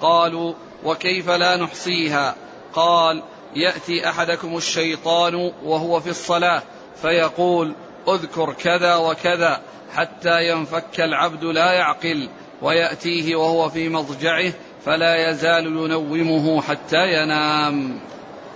قالوا 0.00 0.54
وكيف 0.84 1.30
لا 1.30 1.56
نحصيها؟ 1.56 2.34
قال 2.72 3.22
يأتي 3.56 4.08
أحدكم 4.08 4.56
الشيطان 4.56 5.34
وهو 5.64 6.00
في 6.00 6.10
الصلاة 6.10 6.62
فيقول 7.02 7.74
اذكر 8.08 8.52
كذا 8.52 8.94
وكذا 8.94 9.60
حتى 9.94 10.48
ينفك 10.48 11.00
العبد 11.00 11.44
لا 11.44 11.72
يعقل 11.72 12.28
ويأتيه 12.62 13.36
وهو 13.36 13.68
في 13.68 13.88
مضجعه 13.88 14.52
فلا 14.84 15.30
يزال 15.30 15.66
ينومه 15.66 16.62
حتى 16.62 17.22
ينام. 17.22 17.98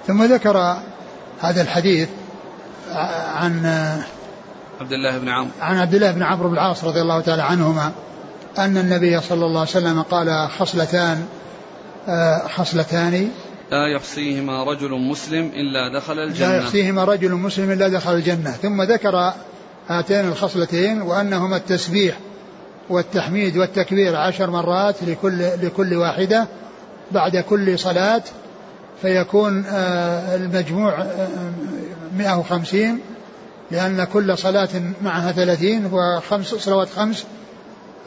ثم 0.07 0.22
ذكر 0.24 0.76
هذا 1.41 1.62
الحديث 1.62 2.09
عن 3.35 3.66
عبد 4.81 4.93
الله 4.93 5.18
بن 5.18 5.29
عمرو. 5.29 5.51
عن 5.61 5.79
عبد 5.79 5.95
الله 5.95 6.12
بن 6.12 6.22
عمرو 6.22 6.49
بن 6.49 6.55
العاص 6.55 6.85
رضي 6.85 7.01
الله 7.01 7.20
تعالى 7.20 7.43
عنهما 7.43 7.93
أن 8.59 8.76
النبي 8.76 9.20
صلى 9.20 9.47
الله 9.47 9.61
عليه 9.61 9.70
وسلم 9.70 10.03
قال 10.03 10.49
خصلتان 10.59 11.26
آه، 12.09 12.49
خصلتان. 12.49 13.31
لا 13.70 13.87
يحصيهما 13.87 14.64
رجل 14.64 14.91
مسلم 14.91 15.51
إلا 15.55 15.99
دخل 15.99 16.18
الجنة. 16.18 16.49
لا 16.49 16.57
يحصيهما 16.57 17.05
رجل 17.05 17.33
مسلم 17.33 17.72
إلا 17.72 17.89
دخل 17.89 18.14
الجنة. 18.14 18.51
ثم 18.51 18.83
ذكر 18.83 19.33
هاتين 19.89 20.29
الخصلتين 20.29 21.03
وأنهما 21.03 21.57
التسبيح. 21.57 22.16
والتحميد 22.91 23.57
والتكبير 23.57 24.16
عشر 24.16 24.51
مرات 24.51 24.97
لكل 25.03 25.39
لكل 25.39 25.95
واحدة 25.95 26.47
بعد 27.12 27.36
كل 27.36 27.78
صلاة 27.78 28.22
فيكون 29.03 29.64
آه، 29.66 30.36
المجموع 30.36 31.07
150 32.16 32.80
آه، 32.80 32.97
لأن 33.70 34.05
كل 34.05 34.39
صلاة 34.39 34.68
معها 35.03 35.32
ثلاثين 35.32 35.91
وخمس 35.93 36.47
صلوات 36.47 36.89
خمس 36.89 37.24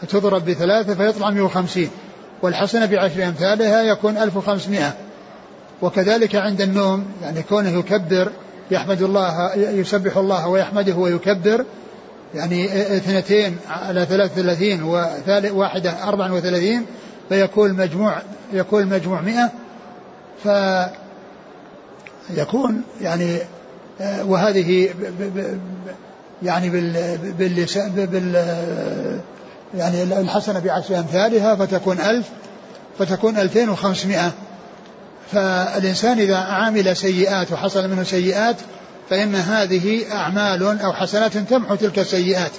تضرب 0.10 0.46
بثلاثة 0.46 0.96
فيطلع 0.96 1.30
150 1.30 1.90
والحسنة 2.42 2.86
بعشر 2.86 3.28
أمثالها 3.28 3.82
يكون 3.82 4.18
1500 4.18 4.94
وكذلك 5.82 6.36
عند 6.36 6.62
النوم 6.62 7.06
يعني 7.22 7.44
كونه 7.44 7.70
يكبر 7.70 8.32
يحمد 8.72 9.02
الله 9.02 9.56
يسبح 9.56 10.18
الله 10.18 10.48
ويحمده 10.48 10.96
ويكبر 10.96 11.66
يعني 12.36 12.66
اثنتين 12.98 13.58
على 13.70 14.06
ثلاث 14.06 14.34
ثلاثين 14.34 14.84
وواحدة 14.84 16.04
أربع 16.04 16.32
وثلاثين 16.32 16.86
فيكون 17.30 17.74
مجموع 17.74 18.22
يكون 18.54 18.86
مجموع 18.86 19.22
مئة. 19.22 19.52
فيكون 22.30 22.82
يعني 23.02 23.38
وهذه 24.24 24.90
يعني 26.44 26.70
بال 26.70 27.18
بال 27.98 28.36
يعني 29.78 30.04
الحسنة 30.04 30.60
بعشر 30.60 31.00
أمثالها 31.00 31.56
فتكون 31.56 32.00
ألف 32.00 32.30
فتكون 33.00 33.38
ألفين 33.38 33.70
وخمسمائة. 33.70 34.32
فالإنسان 35.32 36.20
إذا 36.20 36.38
عمل 36.38 36.98
سيئات 36.98 37.52
وحصل 37.52 37.90
منه 37.90 38.04
سيئات 38.04 38.56
فإن 39.12 39.36
هذه 39.36 40.12
أعمال 40.12 40.80
أو 40.80 40.93
حسنات 40.93 41.38
تمحو 41.38 41.76
تلك 41.76 41.99
السيئات. 41.99 42.51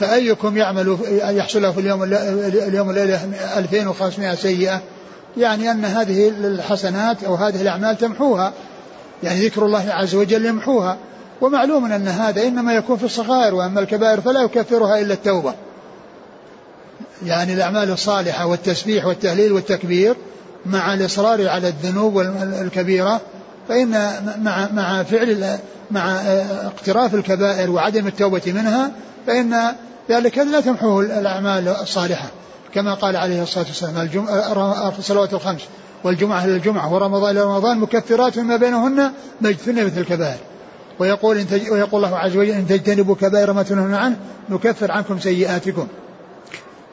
فأيكم 0.00 0.56
يعمل 0.56 0.98
يحصل 1.22 1.62
له 1.62 1.72
في 1.72 1.80
اليوم 1.80 2.02
اليوم 2.68 2.90
الليلة 2.90 3.24
2500 3.56 4.34
سيئة؟ 4.34 4.80
يعني 5.36 5.70
أن 5.70 5.84
هذه 5.84 6.28
الحسنات 6.28 7.24
أو 7.24 7.34
هذه 7.34 7.62
الأعمال 7.62 7.98
تمحوها. 7.98 8.52
يعني 9.22 9.46
ذكر 9.46 9.66
الله 9.66 9.92
عز 9.92 10.14
وجل 10.14 10.46
يمحوها. 10.46 10.96
ومعلوم 11.40 11.92
أن 11.92 12.08
هذا 12.08 12.42
إنما 12.42 12.74
يكون 12.74 12.96
في 12.96 13.04
الصغائر 13.04 13.54
وأما 13.54 13.80
الكبائر 13.80 14.20
فلا 14.20 14.42
يكفرها 14.42 14.98
إلا 15.00 15.14
التوبة. 15.14 15.54
يعني 17.26 17.54
الأعمال 17.54 17.90
الصالحة 17.90 18.46
والتسبيح 18.46 19.06
والتهليل 19.06 19.52
والتكبير 19.52 20.16
مع 20.66 20.94
الإصرار 20.94 21.48
على 21.48 21.68
الذنوب 21.68 22.20
الكبيرة 22.60 23.20
فإن 23.68 23.90
مع 24.42 24.68
مع 24.72 25.02
فعل 25.02 25.58
مع 25.90 26.20
اقتراف 26.66 27.14
الكبائر 27.14 27.70
وعدم 27.70 28.06
التوبة 28.06 28.42
منها 28.46 28.90
فإن 29.26 29.56
ذلك 30.10 30.38
لا 30.38 30.60
تمحوه 30.60 31.00
الأعمال 31.00 31.68
الصالحة. 31.68 32.28
كما 32.74 32.94
قال 32.94 33.16
عليه 33.16 33.42
الصلاة 33.42 33.66
والسلام 33.66 33.94
الصلوات 34.98 35.32
الخمس 35.32 35.60
والجمعة 36.04 36.44
إلى 36.44 36.56
الجمعة 36.56 36.94
ورمضان 36.94 37.36
إلى 37.36 37.44
رمضان 37.44 37.78
مكفرات 37.78 38.38
ما 38.38 38.56
بينهن 38.56 38.96
ما 39.40 39.54
مثل 39.68 40.00
الكبائر. 40.00 40.38
ويقول 40.98 41.38
إن 41.38 41.48
تج... 41.48 41.70
ويقول 41.70 42.04
الله 42.04 42.18
عز 42.18 42.36
وجل 42.36 42.50
إن 42.50 42.66
تجتنبوا 42.66 43.14
كبائر 43.14 43.52
ما 43.52 43.62
تنهون 43.62 43.94
عنه 43.94 44.16
نكفر 44.50 44.92
عنكم 44.92 45.18
سيئاتكم. 45.18 45.86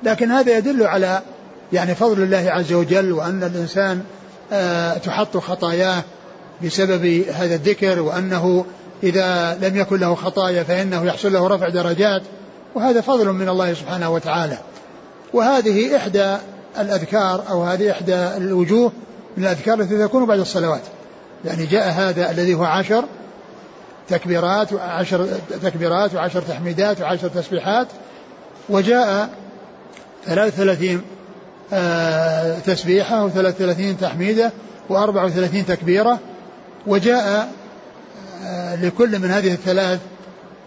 لكن 0.03 0.31
هذا 0.31 0.57
يدل 0.57 0.83
على 0.83 1.21
يعني 1.73 1.95
فضل 1.95 2.23
الله 2.23 2.51
عز 2.51 2.73
وجل 2.73 3.11
وأن 3.11 3.43
الإنسان 3.43 4.01
آه 4.51 4.97
تحط 4.97 5.37
خطاياه 5.37 6.03
بسبب 6.63 7.23
هذا 7.33 7.55
الذكر 7.55 7.99
وأنه 7.99 8.65
إذا 9.03 9.57
لم 9.61 9.77
يكن 9.77 9.99
له 9.99 10.15
خطايا 10.15 10.63
فإنه 10.63 11.05
يحصل 11.05 11.33
له 11.33 11.47
رفع 11.47 11.69
درجات 11.69 12.21
وهذا 12.75 13.01
فضل 13.01 13.27
من 13.27 13.49
الله 13.49 13.73
سبحانه 13.73 14.09
وتعالى. 14.09 14.57
وهذه 15.33 15.97
إحدى 15.97 16.37
الأذكار 16.79 17.43
أو 17.49 17.63
هذه 17.63 17.91
إحدى 17.91 18.15
الوجوه 18.15 18.91
من 19.37 19.43
الأذكار 19.43 19.79
التي 19.79 19.97
تكون 19.97 20.25
بعد 20.25 20.39
الصلوات. 20.39 20.81
يعني 21.45 21.65
جاء 21.65 21.89
هذا 21.89 22.31
الذي 22.31 22.53
هو 22.53 22.63
عشر 22.63 23.05
تكبيرات 24.09 24.73
وعشر 24.73 25.27
تكبيرات 25.63 26.15
وعشر 26.15 26.41
تحميدات 26.41 27.01
وعشر 27.01 27.27
تسبيحات 27.27 27.87
وجاء 28.69 29.29
ثلاث 30.25 30.55
ثلاثين 30.55 31.01
آه 31.73 32.59
تسبيحة 32.59 33.25
وثلاث 33.25 33.55
ثلاثين 33.55 33.97
تحميدة 33.97 34.51
وأربع 34.89 35.23
وثلاثين 35.23 35.65
تكبيرة 35.65 36.19
وجاء 36.89 37.51
آه 38.45 38.75
لكل 38.75 39.19
من 39.19 39.31
هذه 39.31 39.53
الثلاث 39.53 39.99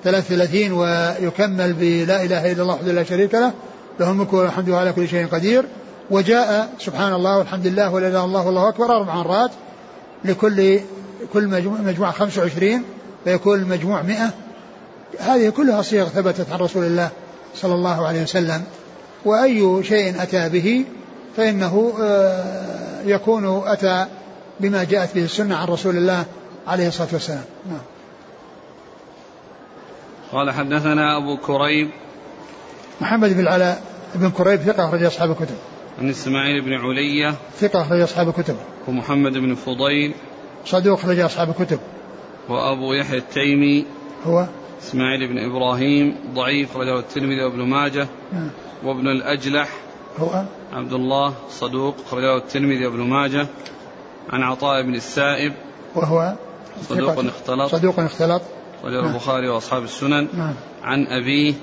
ثلاث 0.05 0.29
ثلاثين 0.29 0.73
ويكمل 0.73 1.73
بلا 1.73 2.23
إله 2.23 2.53
إلا 2.53 2.63
الله 2.63 2.75
وحده 2.75 2.93
لا 2.93 3.05
شريك 3.05 3.35
له 3.35 3.53
له 4.01 4.11
الملك 4.11 4.33
والحمد 4.33 4.71
على 4.71 4.93
كل 4.93 5.09
شيء 5.09 5.27
قدير. 5.27 5.65
وجاء 6.11 6.69
سبحان 6.79 7.13
الله 7.13 7.39
والحمد 7.39 7.67
لله 7.67 7.91
ولا 7.91 8.09
اله 8.09 8.17
الا 8.17 8.25
الله 8.25 8.47
والله 8.47 8.69
أكبر 8.69 8.97
أربع 8.97 9.15
مرات 9.15 9.51
لكل 10.25 10.81
كل 11.33 11.47
مجموعة, 11.47 11.81
مجموعة 11.81 12.13
25 12.13 12.83
فيكون 13.25 13.59
المجموع 13.59 14.03
100 14.03 14.31
هذه 15.21 15.49
كلها 15.49 15.83
صيغ 15.83 16.09
ثبتت 16.09 16.53
عن 16.53 16.59
رسول 16.59 16.85
الله 16.85 17.11
صلى 17.57 17.75
الله 17.75 18.07
عليه 18.07 18.23
وسلم. 18.23 18.63
وأي 19.25 19.85
شيء 19.85 20.23
أتى 20.23 20.49
به 20.49 20.85
فإنه 21.37 21.93
يكون 23.05 23.63
أتى 23.67 24.07
بما 24.61 24.85
جاءت 24.85 25.15
به 25.15 25.25
السنة 25.25 25.57
عن 25.57 25.69
رسول 25.69 25.97
الله 25.97 26.27
عليه 26.67 26.89
الصلاة 26.89 27.09
والسلام. 27.13 27.45
نعم. 27.67 27.81
قال 30.33 30.51
حدثنا 30.51 31.17
أبو 31.17 31.37
كريب. 31.37 31.91
محمد 33.01 33.33
بن 33.33 33.41
العلاء 33.41 33.83
بن 34.15 34.31
كريب 34.31 34.61
ثقة 34.61 34.89
أخرج 34.89 35.03
أصحاب 35.03 35.31
الكتب. 35.31 35.57
عن 35.99 36.11
إسماعيل 36.11 36.61
بن 36.61 36.73
علية. 36.73 37.35
ثقة 37.59 37.83
أخرج 37.83 38.01
أصحاب 38.01 38.29
الكتب. 38.29 38.57
ومحمد 38.89 39.33
بن 39.33 39.55
فضيل. 39.55 40.15
صدوق 40.67 40.99
أخرج 40.99 41.19
أصحاب 41.19 41.49
الكتب. 41.49 41.79
وأبو 42.49 42.93
يحيى 42.93 43.19
التيمي. 43.19 43.85
هو؟ 44.25 44.47
إسماعيل 44.83 45.29
بن 45.29 45.39
إبراهيم. 45.39 46.17
ضعيف 46.35 46.77
رجل 46.77 46.99
الترمذي 46.99 47.45
وابن 47.45 47.63
ماجه. 47.63 48.07
نعم. 48.33 48.51
وابن 48.85 49.09
الأجلح. 49.09 49.69
هو؟ 50.19 50.45
عبد 50.73 50.93
الله 50.93 51.35
صدوق 51.51 51.97
رجل 52.13 52.37
الترمذي 52.37 52.87
وابن 52.87 53.01
ماجه. 53.01 53.47
عن 54.31 54.43
عطاء 54.43 54.83
بن 54.83 54.95
السائب. 54.95 55.53
وهو 55.95 56.35
صدوق. 56.89 57.19
اختلط. 57.19 57.75
صدوق 57.75 58.01
اختلط. 58.01 58.43
رجل 58.85 59.03
نعم. 59.03 59.13
البخاري 59.13 59.49
وأصحاب 59.49 59.85
السنن. 59.85 60.29
نعم. 60.35 60.55
عن 60.83 61.07
أبيه. 61.07 61.55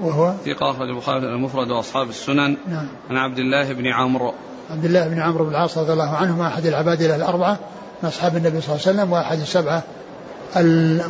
وهو 0.00 0.34
ثقة. 0.44 0.70
أخرج 0.70 0.88
البخاري 0.88 1.18
المفرد 1.18 1.70
وأصحاب 1.70 2.08
السنن. 2.08 2.56
نعم. 2.68 2.86
عن 3.10 3.16
عبد 3.16 3.38
الله 3.38 3.72
بن 3.72 3.86
عمرو. 3.86 4.34
عبد 4.70 4.84
الله 4.84 5.08
بن 5.08 5.20
عمرو 5.20 5.44
بن 5.44 5.50
العاص 5.50 5.78
رضي 5.78 5.92
الله 5.92 6.16
عنهما 6.16 6.46
أحد 6.46 6.66
العبادلة 6.66 7.16
الأربعة 7.16 7.58
من 8.02 8.08
أصحاب 8.08 8.36
النبي 8.36 8.60
صلى 8.60 8.74
الله 8.74 8.86
عليه 8.86 8.96
وسلم 8.96 9.12
وأحد 9.12 9.40
السبعة 9.40 9.82
ال... 10.56 11.00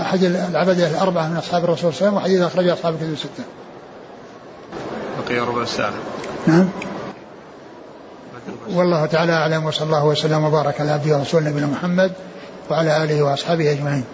أحد 0.00 0.22
العبادلة 0.24 0.90
الأربعة 0.90 1.28
من 1.28 1.36
أصحاب 1.36 1.64
الرسول 1.64 1.94
صلى 1.94 2.08
الله 2.08 2.20
عليه 2.20 2.34
وسلم 2.34 2.42
وحديث 2.42 2.52
أخرجه 2.52 2.72
أصحاب 2.72 2.94
الكتب 2.94 3.12
الستة. 3.12 3.44
بقي 5.26 5.38
ربع 5.38 5.64
ساعة. 5.64 5.92
نعم. 6.46 6.68
والله 8.74 9.06
تعالى 9.06 9.32
أعلم 9.32 9.64
وصلى 9.64 9.86
الله 9.86 10.06
وسلم 10.06 10.44
وبارك 10.44 10.80
على 10.80 10.90
عبده 10.90 11.18
ورسوله 11.18 11.50
نبينا 11.50 11.66
محمد 11.66 12.12
وعلى 12.70 13.04
آله 13.04 13.22
وأصحابه 13.22 13.72
أجمعين. 13.72 14.04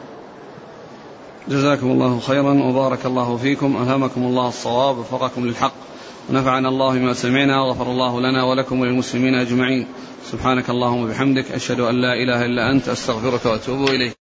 جزاكم 1.49 1.87
الله 1.87 2.21
خيرا 2.21 2.53
وبارك 2.53 3.07
الله 3.07 3.37
فيكم 3.37 3.77
ألهمكم 3.77 4.23
الله 4.23 4.49
الصواب 4.49 4.97
ووفقكم 4.97 5.47
للحق 5.47 5.75
ونفعنا 6.31 6.69
الله 6.69 6.95
بما 6.95 7.13
سمعنا 7.13 7.61
وغفر 7.61 7.91
الله 7.91 8.21
لنا 8.21 8.45
ولكم 8.45 8.81
وللمسلمين 8.81 9.35
أجمعين. 9.35 9.87
سبحانك 10.33 10.71
اللهم 10.71 11.03
وبحمدك 11.05 11.53
أشهد 11.53 11.81
أن 11.81 11.95
لا 11.95 12.13
إله 12.15 12.45
إلا 12.45 12.71
أنت 12.71 12.89
أستغفرك 12.89 13.47
وأتوب 13.47 13.89
إليك. 13.89 14.24